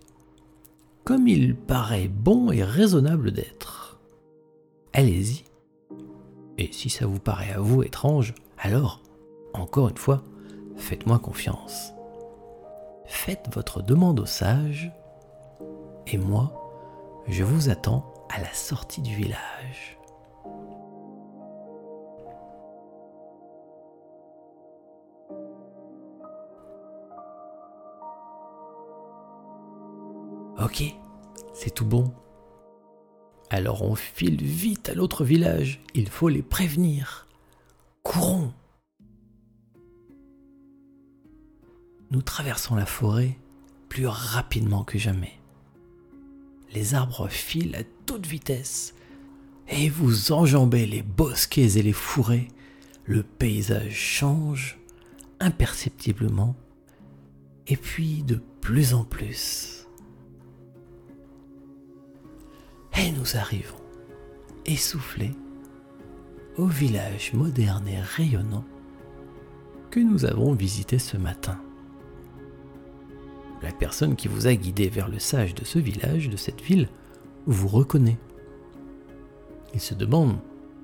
comme 1.03 1.27
il 1.27 1.55
paraît 1.55 2.07
bon 2.07 2.51
et 2.51 2.63
raisonnable 2.63 3.31
d'être. 3.31 3.99
Allez-y. 4.93 5.43
Et 6.57 6.71
si 6.71 6.89
ça 6.89 7.05
vous 7.05 7.19
paraît 7.19 7.51
à 7.51 7.59
vous 7.59 7.83
étrange, 7.83 8.33
alors, 8.57 9.01
encore 9.53 9.89
une 9.89 9.97
fois, 9.97 10.23
faites-moi 10.77 11.19
confiance. 11.19 11.93
Faites 13.05 13.47
votre 13.53 13.81
demande 13.81 14.19
au 14.19 14.25
sage, 14.25 14.91
et 16.07 16.17
moi, 16.17 17.23
je 17.27 17.43
vous 17.43 17.69
attends 17.69 18.13
à 18.29 18.39
la 18.41 18.53
sortie 18.53 19.01
du 19.01 19.15
village. 19.15 19.97
Ok, 30.63 30.83
c'est 31.53 31.73
tout 31.73 31.85
bon. 31.85 32.11
Alors 33.49 33.83
on 33.83 33.95
file 33.95 34.41
vite 34.41 34.89
à 34.89 34.93
l'autre 34.93 35.23
village, 35.23 35.81
il 35.93 36.09
faut 36.09 36.29
les 36.29 36.41
prévenir. 36.41 37.27
Courons 38.01 38.51
Nous 42.13 42.21
traversons 42.21 42.75
la 42.75 42.85
forêt 42.85 43.39
plus 43.89 44.05
rapidement 44.05 44.83
que 44.83 44.99
jamais. 44.99 45.33
Les 46.71 46.93
arbres 46.93 47.27
filent 47.27 47.75
à 47.75 47.83
toute 48.05 48.27
vitesse 48.27 48.93
et 49.67 49.89
vous 49.89 50.31
enjambez 50.31 50.85
les 50.85 51.01
bosquets 51.01 51.79
et 51.79 51.81
les 51.81 51.91
fourrés. 51.91 52.49
Le 53.05 53.23
paysage 53.23 53.95
change 53.95 54.77
imperceptiblement 55.39 56.55
et 57.65 57.77
puis 57.77 58.21
de 58.21 58.39
plus 58.61 58.93
en 58.93 59.05
plus. 59.05 59.87
Et 62.95 63.11
nous 63.11 63.37
arrivons, 63.37 63.81
essoufflés, 64.67 65.33
au 66.57 66.67
village 66.67 67.33
moderne 67.33 67.87
et 67.87 67.99
rayonnant 67.99 68.65
que 69.89 69.99
nous 69.99 70.25
avons 70.25 70.53
visité 70.53 70.99
ce 70.99 71.17
matin. 71.17 71.59
La 73.63 73.71
personne 73.71 74.17
qui 74.17 74.27
vous 74.27 74.45
a 74.47 74.53
guidé 74.53 74.89
vers 74.89 75.07
le 75.07 75.19
sage 75.19 75.55
de 75.55 75.63
ce 75.63 75.79
village, 75.79 76.29
de 76.29 76.35
cette 76.35 76.61
ville, 76.61 76.89
vous 77.47 77.69
reconnaît. 77.69 78.17
Il 79.73 79.79
se 79.79 79.93
demande 79.93 80.37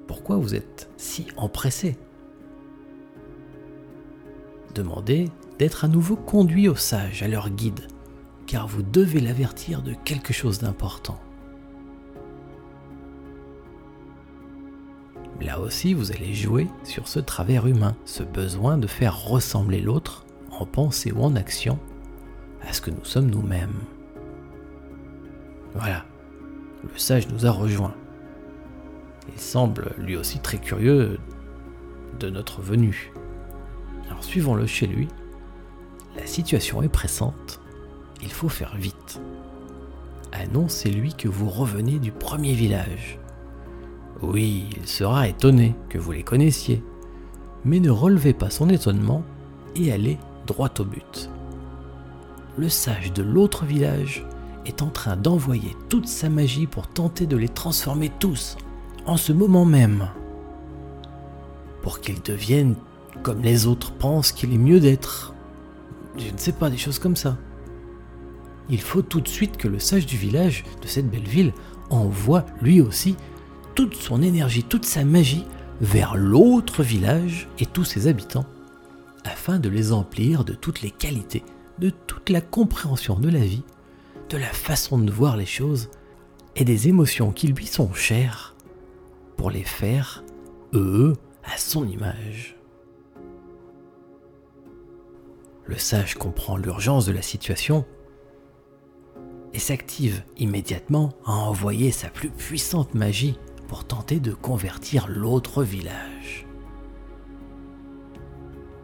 pourquoi 0.07 0.37
vous 0.37 0.55
êtes 0.55 0.89
si 0.95 1.27
empressé. 1.35 1.97
Demandez 4.73 5.29
d'être 5.59 5.83
à 5.83 5.89
nouveau 5.89 6.15
conduit 6.15 6.69
au 6.69 6.75
sage, 6.75 7.21
à 7.21 7.27
leur 7.27 7.49
guide, 7.49 7.87
car 8.47 8.67
vous 8.67 8.81
devez 8.81 9.19
l'avertir 9.19 9.81
de 9.81 9.93
quelque 10.05 10.31
chose 10.31 10.59
d'important. 10.59 11.19
Là 15.41 15.59
aussi, 15.59 15.93
vous 15.93 16.11
allez 16.11 16.33
jouer 16.33 16.67
sur 16.83 17.07
ce 17.07 17.19
travers 17.19 17.67
humain, 17.67 17.95
ce 18.05 18.23
besoin 18.23 18.77
de 18.77 18.87
faire 18.87 19.21
ressembler 19.25 19.81
l'autre, 19.81 20.25
en 20.51 20.65
pensée 20.65 21.11
ou 21.11 21.21
en 21.21 21.35
action, 21.35 21.77
que 22.77 22.91
nous 22.91 23.03
sommes 23.03 23.29
nous-mêmes. 23.29 23.81
Voilà, 25.73 26.05
le 26.83 26.97
sage 26.97 27.27
nous 27.29 27.45
a 27.45 27.51
rejoints. 27.51 27.95
Il 29.33 29.39
semble 29.39 29.93
lui 29.97 30.15
aussi 30.15 30.39
très 30.39 30.57
curieux 30.57 31.19
de 32.19 32.29
notre 32.29 32.61
venue. 32.61 33.11
Alors 34.07 34.23
suivons-le 34.23 34.65
chez 34.65 34.87
lui. 34.87 35.07
La 36.15 36.25
situation 36.25 36.81
est 36.81 36.89
pressante. 36.89 37.59
Il 38.21 38.31
faut 38.31 38.49
faire 38.49 38.75
vite. 38.75 39.21
Annoncez-lui 40.31 41.13
que 41.13 41.27
vous 41.27 41.49
revenez 41.49 41.99
du 41.99 42.11
premier 42.11 42.53
village. 42.53 43.19
Oui, 44.21 44.69
il 44.75 44.87
sera 44.87 45.27
étonné 45.27 45.75
que 45.89 45.97
vous 45.97 46.11
les 46.11 46.23
connaissiez, 46.23 46.83
mais 47.63 47.79
ne 47.79 47.89
relevez 47.89 48.33
pas 48.33 48.49
son 48.49 48.69
étonnement 48.69 49.23
et 49.75 49.91
allez 49.91 50.17
droit 50.45 50.71
au 50.79 50.83
but. 50.83 51.29
Le 52.59 52.67
sage 52.67 53.13
de 53.13 53.23
l'autre 53.23 53.63
village 53.63 54.25
est 54.65 54.81
en 54.81 54.89
train 54.89 55.15
d'envoyer 55.15 55.77
toute 55.87 56.09
sa 56.09 56.27
magie 56.27 56.67
pour 56.67 56.87
tenter 56.87 57.25
de 57.25 57.37
les 57.37 57.47
transformer 57.47 58.11
tous, 58.19 58.57
en 59.05 59.15
ce 59.15 59.31
moment 59.31 59.63
même, 59.63 60.09
pour 61.81 62.01
qu'ils 62.01 62.21
deviennent 62.21 62.75
comme 63.23 63.41
les 63.41 63.65
autres 63.65 63.93
pensent 63.93 64.33
qu'il 64.33 64.53
est 64.53 64.57
mieux 64.57 64.81
d'être. 64.81 65.33
Je 66.17 66.29
ne 66.29 66.37
sais 66.37 66.51
pas, 66.51 66.69
des 66.69 66.75
choses 66.75 66.99
comme 66.99 67.15
ça. 67.15 67.37
Il 68.69 68.81
faut 68.81 69.03
tout 69.03 69.21
de 69.21 69.29
suite 69.29 69.55
que 69.55 69.69
le 69.69 69.79
sage 69.79 70.05
du 70.05 70.17
village, 70.17 70.65
de 70.81 70.87
cette 70.87 71.09
belle 71.09 71.29
ville, 71.29 71.53
envoie 71.89 72.45
lui 72.61 72.81
aussi 72.81 73.15
toute 73.73 73.95
son 73.95 74.21
énergie, 74.21 74.65
toute 74.65 74.83
sa 74.83 75.05
magie 75.05 75.45
vers 75.79 76.17
l'autre 76.17 76.83
village 76.83 77.47
et 77.57 77.65
tous 77.65 77.85
ses 77.85 78.07
habitants, 78.07 78.45
afin 79.23 79.59
de 79.59 79.69
les 79.69 79.93
emplir 79.93 80.43
de 80.43 80.51
toutes 80.51 80.81
les 80.81 80.91
qualités, 80.91 81.45
de 81.79 81.89
toute 81.89 82.29
la 82.29 82.41
compréhension 82.41 83.19
de 83.19 83.29
la 83.29 83.39
vie, 83.39 83.63
de 84.29 84.37
la 84.37 84.47
façon 84.47 84.99
de 84.99 85.11
voir 85.11 85.37
les 85.37 85.45
choses 85.45 85.89
et 86.55 86.65
des 86.65 86.87
émotions 86.87 87.31
qui 87.31 87.47
lui 87.47 87.65
sont 87.65 87.93
chères, 87.93 88.55
pour 89.37 89.49
les 89.49 89.63
faire, 89.63 90.23
eux, 90.73 91.15
à 91.43 91.57
son 91.57 91.87
image. 91.87 92.57
Le 95.65 95.77
sage 95.77 96.15
comprend 96.15 96.57
l'urgence 96.57 97.05
de 97.05 97.11
la 97.11 97.21
situation 97.21 97.85
et 99.53 99.59
s'active 99.59 100.23
immédiatement 100.37 101.13
à 101.25 101.31
envoyer 101.31 101.91
sa 101.91 102.09
plus 102.09 102.29
puissante 102.29 102.93
magie 102.93 103.37
pour 103.67 103.85
tenter 103.85 104.19
de 104.19 104.33
convertir 104.33 105.07
l'autre 105.07 105.63
village. 105.63 106.45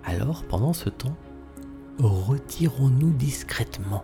Alors, 0.03 0.43
pendant 0.43 0.73
ce 0.73 0.89
temps, 0.89 1.17
retirons-nous 1.99 3.11
discrètement. 3.11 4.03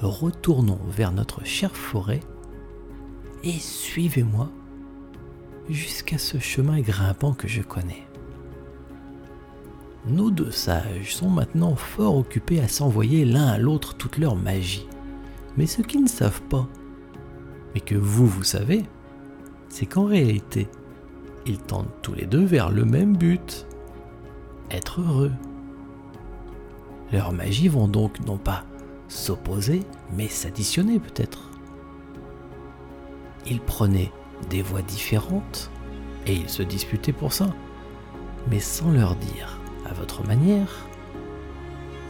Retournons 0.00 0.80
vers 0.88 1.12
notre 1.12 1.44
chère 1.44 1.76
forêt 1.76 2.20
et 3.42 3.52
suivez-moi 3.52 4.50
jusqu'à 5.68 6.18
ce 6.18 6.38
chemin 6.38 6.80
grimpant 6.80 7.32
que 7.32 7.48
je 7.48 7.62
connais. 7.62 8.06
Nos 10.06 10.30
deux 10.30 10.50
sages 10.50 11.16
sont 11.16 11.28
maintenant 11.28 11.74
fort 11.74 12.16
occupés 12.16 12.60
à 12.60 12.68
s'envoyer 12.68 13.24
l'un 13.24 13.46
à 13.46 13.58
l'autre 13.58 13.94
toute 13.94 14.18
leur 14.18 14.36
magie. 14.36 14.86
Mais 15.56 15.66
ce 15.66 15.82
qu'ils 15.82 16.02
ne 16.02 16.08
savent 16.08 16.42
pas, 16.42 16.66
mais 17.74 17.80
que 17.80 17.96
vous, 17.96 18.26
vous 18.26 18.44
savez, 18.44 18.84
c'est 19.68 19.86
qu'en 19.86 20.06
réalité, 20.06 20.68
ils 21.46 21.58
tendent 21.58 21.90
tous 22.02 22.14
les 22.14 22.26
deux 22.26 22.44
vers 22.44 22.70
le 22.70 22.84
même 22.84 23.16
but, 23.16 23.66
être 24.70 25.00
heureux. 25.00 25.32
Leurs 27.12 27.32
magies 27.32 27.68
vont 27.68 27.88
donc 27.88 28.20
non 28.20 28.36
pas 28.36 28.64
s'opposer, 29.08 29.82
mais 30.12 30.28
s'additionner 30.28 30.98
peut-être. 30.98 31.50
Ils 33.46 33.60
prenaient 33.60 34.12
des 34.50 34.60
voies 34.60 34.82
différentes 34.82 35.70
et 36.26 36.34
ils 36.34 36.50
se 36.50 36.62
disputaient 36.62 37.12
pour 37.12 37.32
ça, 37.32 37.48
mais 38.50 38.60
sans 38.60 38.90
leur 38.90 39.14
dire, 39.16 39.58
à 39.88 39.94
votre 39.94 40.26
manière, 40.26 40.86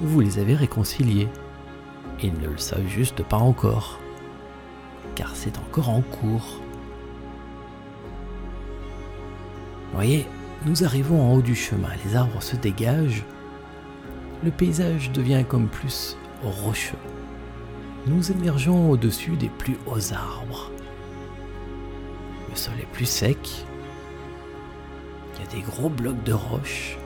vous 0.00 0.20
les 0.20 0.38
avez 0.38 0.54
réconciliés. 0.54 1.28
Ils 2.22 2.34
ne 2.34 2.48
le 2.48 2.58
savent 2.58 2.88
juste 2.88 3.22
pas 3.22 3.36
encore, 3.36 4.00
car 5.14 5.36
c'est 5.36 5.58
encore 5.58 5.90
en 5.90 6.02
cours. 6.02 6.60
Voyez, 9.92 10.26
nous 10.66 10.84
arrivons 10.84 11.22
en 11.22 11.34
haut 11.34 11.42
du 11.42 11.54
chemin, 11.54 11.90
les 12.04 12.16
arbres 12.16 12.42
se 12.42 12.56
dégagent, 12.56 13.24
le 14.42 14.50
paysage 14.50 15.10
devient 15.10 15.44
comme 15.48 15.68
plus 15.68 16.16
rocheux. 16.42 16.98
Nous 18.06 18.30
émergeons 18.30 18.90
au-dessus 18.90 19.36
des 19.36 19.48
plus 19.48 19.76
hauts 19.86 20.12
arbres. 20.12 20.70
Le 22.48 22.56
sol 22.56 22.74
est 22.80 22.92
plus 22.92 23.06
sec. 23.06 23.66
Il 25.34 25.44
y 25.44 25.48
a 25.48 25.50
des 25.50 25.60
gros 25.60 25.88
blocs 25.88 26.22
de 26.24 26.32
roches. 26.32 26.96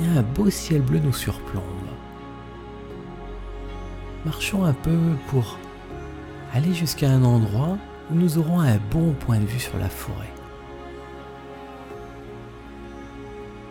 Et 0.00 0.18
un 0.18 0.22
beau 0.22 0.50
ciel 0.50 0.82
bleu 0.82 1.00
nous 1.00 1.12
surplombe. 1.12 1.62
Marchons 4.24 4.64
un 4.64 4.72
peu 4.72 4.98
pour 5.28 5.58
aller 6.52 6.72
jusqu'à 6.72 7.10
un 7.10 7.24
endroit 7.24 7.76
où 8.10 8.14
nous 8.14 8.38
aurons 8.38 8.60
un 8.60 8.78
bon 8.90 9.12
point 9.12 9.38
de 9.38 9.46
vue 9.46 9.60
sur 9.60 9.76
la 9.78 9.88
forêt. 9.88 10.32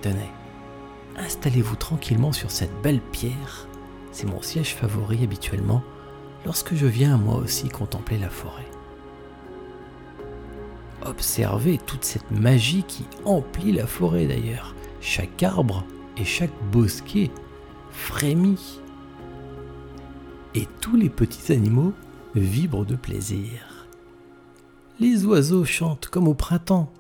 Tenez, 0.01 0.29
installez-vous 1.17 1.75
tranquillement 1.75 2.31
sur 2.31 2.51
cette 2.51 2.81
belle 2.81 3.01
pierre. 3.01 3.67
C'est 4.11 4.27
mon 4.27 4.41
siège 4.41 4.75
favori 4.75 5.23
habituellement 5.23 5.83
lorsque 6.45 6.75
je 6.75 6.85
viens 6.85 7.17
moi 7.17 7.35
aussi 7.35 7.69
contempler 7.69 8.17
la 8.17 8.29
forêt. 8.29 8.67
Observez 11.05 11.77
toute 11.77 12.05
cette 12.05 12.31
magie 12.31 12.83
qui 12.83 13.05
emplit 13.25 13.71
la 13.71 13.87
forêt 13.87 14.25
d'ailleurs. 14.25 14.73
Chaque 15.01 15.43
arbre 15.43 15.83
et 16.17 16.23
chaque 16.23 16.53
bosquet 16.71 17.29
frémit. 17.91 18.79
Et 20.55 20.67
tous 20.79 20.95
les 20.95 21.09
petits 21.09 21.51
animaux 21.51 21.93
vibrent 22.35 22.85
de 22.85 22.95
plaisir. 22.95 23.87
Les 24.99 25.25
oiseaux 25.25 25.65
chantent 25.65 26.07
comme 26.07 26.27
au 26.27 26.33
printemps. 26.33 26.91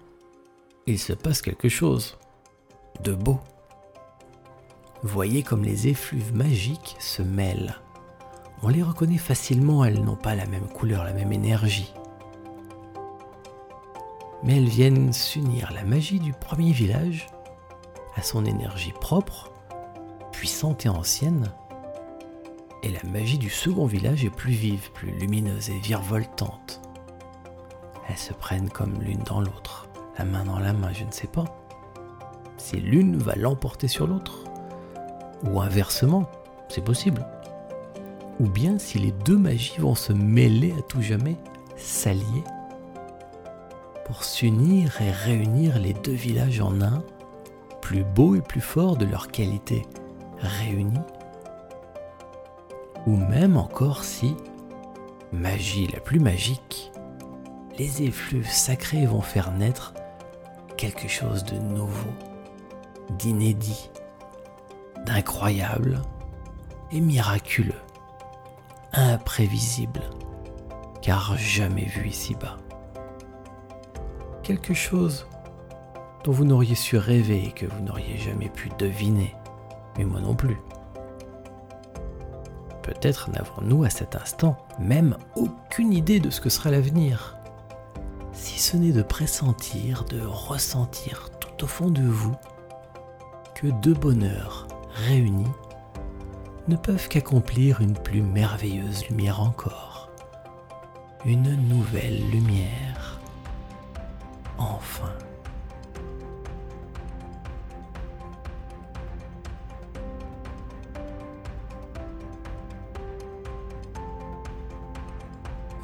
Il 0.87 0.99
se 0.99 1.13
passe 1.13 1.41
quelque 1.41 1.69
chose 1.69 2.17
de 3.03 3.13
beau. 3.13 3.39
Voyez 5.03 5.43
comme 5.43 5.65
les 5.65 5.89
effluves 5.89 6.33
magiques 6.33 6.95
se 6.97 7.21
mêlent. 7.21 7.75
On 8.61 8.69
les 8.69 8.81
reconnaît 8.81 9.17
facilement, 9.17 9.83
elles 9.83 10.01
n'ont 10.01 10.15
pas 10.15 10.33
la 10.33 10.45
même 10.45 10.67
couleur, 10.67 11.03
la 11.03 11.11
même 11.11 11.33
énergie. 11.33 11.93
Mais 14.43 14.57
elles 14.57 14.69
viennent 14.69 15.11
s'unir 15.11 15.73
la 15.73 15.83
magie 15.83 16.21
du 16.21 16.31
premier 16.31 16.71
village 16.71 17.27
à 18.15 18.21
son 18.21 18.45
énergie 18.45 18.93
propre, 18.93 19.51
puissante 20.31 20.85
et 20.85 20.89
ancienne, 20.89 21.51
et 22.81 22.89
la 22.89 23.03
magie 23.03 23.37
du 23.37 23.49
second 23.49 23.85
village 23.85 24.23
est 24.23 24.29
plus 24.29 24.53
vive, 24.53 24.91
plus 24.93 25.11
lumineuse 25.11 25.69
et 25.69 25.79
virevoltante. 25.79 26.81
Elles 28.07 28.17
se 28.17 28.33
prennent 28.33 28.69
comme 28.69 29.01
l'une 29.01 29.23
dans 29.23 29.41
l'autre, 29.41 29.89
la 30.17 30.23
main 30.23 30.45
dans 30.45 30.59
la 30.59 30.71
main, 30.71 30.93
je 30.93 31.03
ne 31.03 31.11
sais 31.11 31.27
pas 31.27 31.45
si 32.57 32.77
l'une 32.77 33.17
va 33.17 33.35
l'emporter 33.35 33.89
sur 33.89 34.07
l'autre. 34.07 34.45
Ou 35.45 35.61
inversement, 35.61 36.29
c'est 36.69 36.83
possible. 36.83 37.25
Ou 38.39 38.47
bien 38.47 38.79
si 38.79 38.97
les 38.97 39.11
deux 39.11 39.37
magies 39.37 39.77
vont 39.79 39.95
se 39.95 40.13
mêler 40.13 40.73
à 40.77 40.81
tout 40.81 41.01
jamais, 41.01 41.37
s'allier, 41.75 42.43
pour 44.05 44.23
s'unir 44.23 45.01
et 45.01 45.11
réunir 45.11 45.79
les 45.79 45.93
deux 45.93 46.11
villages 46.11 46.61
en 46.61 46.81
un, 46.81 47.03
plus 47.81 48.03
beau 48.03 48.35
et 48.35 48.41
plus 48.41 48.61
fort 48.61 48.97
de 48.97 49.05
leur 49.05 49.29
qualité 49.29 49.83
réunis. 50.39 50.93
Ou 53.05 53.15
même 53.17 53.57
encore 53.57 54.03
si, 54.03 54.35
magie 55.31 55.87
la 55.87 55.99
plus 55.99 56.19
magique, 56.19 56.91
les 57.77 58.03
effluves 58.03 58.49
sacrés 58.49 59.05
vont 59.05 59.21
faire 59.21 59.51
naître 59.51 59.93
quelque 60.77 61.07
chose 61.07 61.43
de 61.43 61.57
nouveau 61.57 62.11
d'inédit, 63.17 63.89
d'incroyable 65.05 66.01
et 66.91 67.01
miraculeux, 67.01 67.81
imprévisible, 68.93 70.01
car 71.01 71.37
jamais 71.37 71.85
vu 71.85 72.07
ici-bas. 72.07 72.57
Quelque 74.43 74.73
chose 74.73 75.27
dont 76.23 76.31
vous 76.31 76.45
n'auriez 76.45 76.75
su 76.75 76.97
rêver 76.97 77.45
et 77.45 77.51
que 77.51 77.65
vous 77.65 77.81
n'auriez 77.81 78.17
jamais 78.17 78.49
pu 78.49 78.69
deviner, 78.77 79.35
mais 79.97 80.05
moi 80.05 80.21
non 80.21 80.35
plus. 80.35 80.57
Peut-être 82.81 83.29
n'avons-nous 83.31 83.83
à 83.83 83.89
cet 83.89 84.15
instant 84.15 84.57
même 84.79 85.17
aucune 85.35 85.93
idée 85.93 86.19
de 86.19 86.29
ce 86.29 86.41
que 86.41 86.49
sera 86.49 86.69
l'avenir, 86.69 87.37
si 88.33 88.59
ce 88.59 88.77
n'est 88.77 88.91
de 88.91 89.03
pressentir, 89.03 90.03
de 90.05 90.21
ressentir 90.21 91.29
tout 91.39 91.63
au 91.63 91.67
fond 91.67 91.89
de 91.89 92.03
vous 92.03 92.35
deux 93.71 93.93
bonheurs 93.93 94.67
réunis 94.93 95.51
ne 96.67 96.75
peuvent 96.75 97.09
qu'accomplir 97.09 97.81
une 97.81 97.97
plus 97.97 98.21
merveilleuse 98.21 99.07
lumière 99.09 99.41
encore, 99.41 100.09
une 101.25 101.55
nouvelle 101.67 102.29
lumière, 102.29 103.19
enfin. 104.57 105.11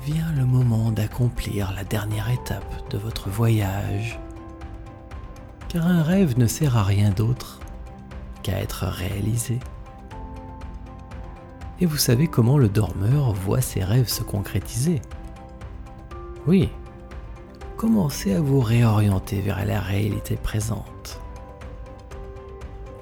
Vient 0.06 0.32
le 0.36 0.46
moment 0.46 0.92
d'accomplir 0.92 1.74
la 1.76 1.84
dernière 1.84 2.30
étape 2.30 2.90
de 2.90 2.98
votre 2.98 3.30
voyage, 3.30 4.20
car 5.68 5.86
un 5.86 6.02
rêve 6.02 6.40
ne 6.40 6.48
sert 6.48 6.78
à 6.78 6.84
rien 6.84 7.12
d'autre 7.12 7.59
qu'à 8.44 8.60
être 8.60 8.86
réalisé. 8.86 9.60
Et 11.82 11.86
vous 11.86 11.98
savez 11.98 12.28
comment 12.28 12.58
le 12.58 12.68
dormeur 12.68 13.34
voit 13.34 13.62
ses 13.62 13.84
rêves 13.84 14.10
se 14.10 14.24
concrétiser 14.24 15.02
Oui, 16.46 16.70
commencez 17.78 18.34
à 18.34 18.42
vous 18.42 18.60
réorienter 18.60 19.40
vers 19.40 19.66
la 19.66 19.80
réalité 19.80 20.36
présente. 20.36 21.22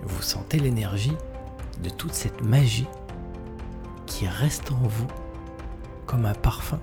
Vous 0.03 0.21
sentez 0.21 0.59
l'énergie 0.59 1.17
de 1.81 1.89
toute 1.89 2.13
cette 2.13 2.41
magie 2.43 2.87
qui 4.05 4.27
reste 4.27 4.71
en 4.71 4.87
vous 4.87 5.07
comme 6.05 6.25
un 6.25 6.33
parfum. 6.33 6.79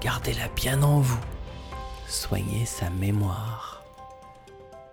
Gardez-la 0.00 0.48
bien 0.54 0.82
en 0.82 1.00
vous. 1.00 1.18
Soignez 2.06 2.64
sa 2.64 2.90
mémoire 2.90 3.69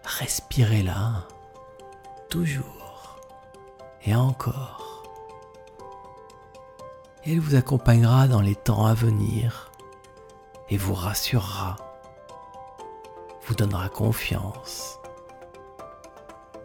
respirez-la 0.08 1.28
toujours 2.30 3.20
et 4.05 4.16
encore. 4.16 5.03
Elle 7.26 7.41
vous 7.41 7.55
accompagnera 7.55 8.28
dans 8.28 8.39
les 8.39 8.55
temps 8.55 8.86
à 8.86 8.93
venir 8.93 9.70
et 10.70 10.78
vous 10.78 10.93
rassurera, 10.93 11.76
vous 13.45 13.55
donnera 13.55 13.89
confiance. 13.89 14.97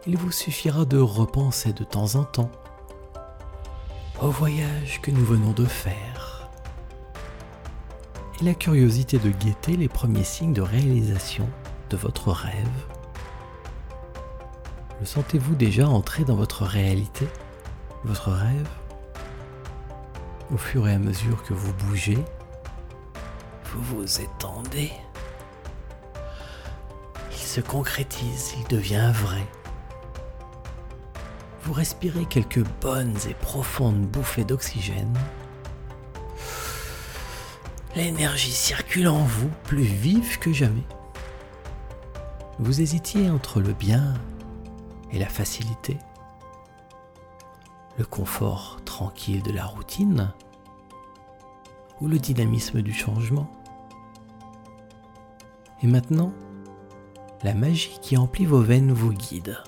Il 0.07 0.17
vous 0.17 0.31
suffira 0.31 0.85
de 0.85 0.97
repenser 0.97 1.73
de 1.73 1.83
temps 1.83 2.15
en 2.15 2.23
temps 2.23 2.51
au 4.21 4.29
voyage 4.29 5.01
que 5.01 5.11
nous 5.11 5.25
venons 5.25 5.51
de 5.51 5.65
faire 5.65 6.49
et 8.39 8.45
la 8.45 8.53
curiosité 8.53 9.19
de 9.19 9.31
guetter 9.31 9.75
les 9.75 9.89
premiers 9.89 10.23
signes 10.23 10.53
de 10.53 10.61
réalisation 10.61 11.49
de 11.89 11.97
votre 11.97 12.31
rêve 12.31 12.92
sentez-vous 15.05 15.55
déjà 15.55 15.87
entrer 15.87 16.23
dans 16.23 16.35
votre 16.35 16.63
réalité, 16.63 17.27
votre 18.03 18.31
rêve 18.31 18.69
Au 20.53 20.57
fur 20.57 20.87
et 20.87 20.93
à 20.93 20.99
mesure 20.99 21.43
que 21.43 21.53
vous 21.53 21.73
bougez, 21.73 22.23
vous 23.65 23.81
vous 23.81 24.21
étendez. 24.21 24.91
Il 27.31 27.37
se 27.37 27.61
concrétise, 27.61 28.53
il 28.59 28.67
devient 28.67 29.11
vrai. 29.13 29.45
Vous 31.63 31.73
respirez 31.73 32.25
quelques 32.25 32.63
bonnes 32.81 33.17
et 33.29 33.33
profondes 33.33 34.01
bouffées 34.01 34.43
d'oxygène 34.43 35.17
L'énergie 37.95 38.51
circule 38.51 39.07
en 39.07 39.23
vous 39.23 39.49
plus 39.65 39.83
vive 39.83 40.39
que 40.39 40.51
jamais. 40.51 40.83
Vous 42.59 42.81
hésitiez 42.81 43.29
entre 43.29 43.61
le 43.61 43.73
bien 43.73 44.13
et 45.13 45.19
la 45.19 45.29
facilité, 45.29 45.97
le 47.97 48.05
confort 48.05 48.79
tranquille 48.83 49.43
de 49.43 49.51
la 49.51 49.65
routine 49.65 50.33
ou 52.01 52.07
le 52.07 52.17
dynamisme 52.17 52.81
du 52.81 52.93
changement. 52.93 53.49
Et 55.83 55.87
maintenant, 55.87 56.33
la 57.43 57.53
magie 57.53 57.99
qui 58.01 58.17
emplit 58.17 58.45
vos 58.45 58.61
veines 58.61 58.91
vous 58.91 59.13
guide 59.13 59.61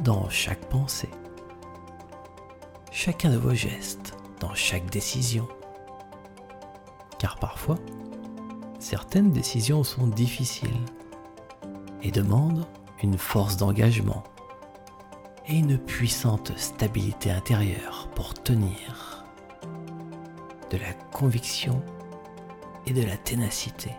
dans 0.00 0.28
chaque 0.28 0.68
pensée, 0.68 1.10
chacun 2.92 3.30
de 3.30 3.38
vos 3.38 3.54
gestes, 3.54 4.16
dans 4.40 4.54
chaque 4.54 4.90
décision. 4.90 5.48
Car 7.18 7.38
parfois, 7.38 7.78
certaines 8.78 9.30
décisions 9.30 9.84
sont 9.84 10.06
difficiles 10.06 10.80
et 12.02 12.10
demandent 12.10 12.66
une 13.02 13.18
force 13.18 13.56
d'engagement 13.56 14.24
et 15.50 15.56
une 15.56 15.78
puissante 15.78 16.56
stabilité 16.56 17.30
intérieure 17.30 18.08
pour 18.14 18.34
tenir 18.34 19.24
de 20.70 20.76
la 20.76 20.92
conviction 21.12 21.82
et 22.86 22.92
de 22.92 23.02
la 23.02 23.16
ténacité. 23.16 23.90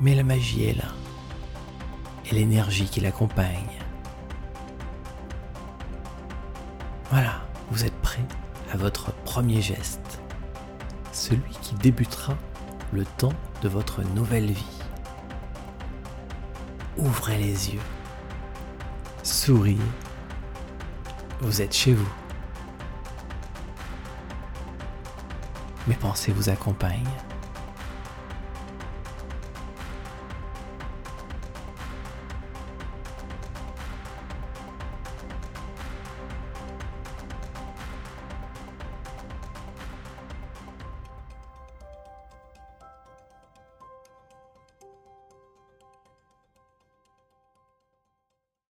Mais 0.00 0.14
la 0.14 0.22
magie 0.22 0.64
est 0.64 0.76
là, 0.76 0.92
et 2.30 2.34
l'énergie 2.34 2.84
qui 2.84 3.00
l'accompagne. 3.00 3.78
Voilà, 7.10 7.40
vous 7.70 7.84
êtes 7.84 7.98
prêt 8.02 8.24
à 8.70 8.76
votre 8.76 9.12
premier 9.24 9.62
geste, 9.62 10.20
celui 11.12 11.52
qui 11.62 11.74
débutera 11.76 12.36
le 12.92 13.06
temps 13.16 13.32
de 13.62 13.68
votre 13.68 14.02
nouvelle 14.14 14.50
vie. 14.50 14.78
Ouvrez 16.98 17.38
les 17.38 17.72
yeux, 17.72 17.80
souriez, 19.48 19.78
vous 21.40 21.62
êtes 21.62 21.74
chez 21.74 21.94
vous. 21.94 22.12
Mes 25.86 25.94
pensées 25.94 26.32
vous 26.32 26.50
accompagnent 26.50 27.08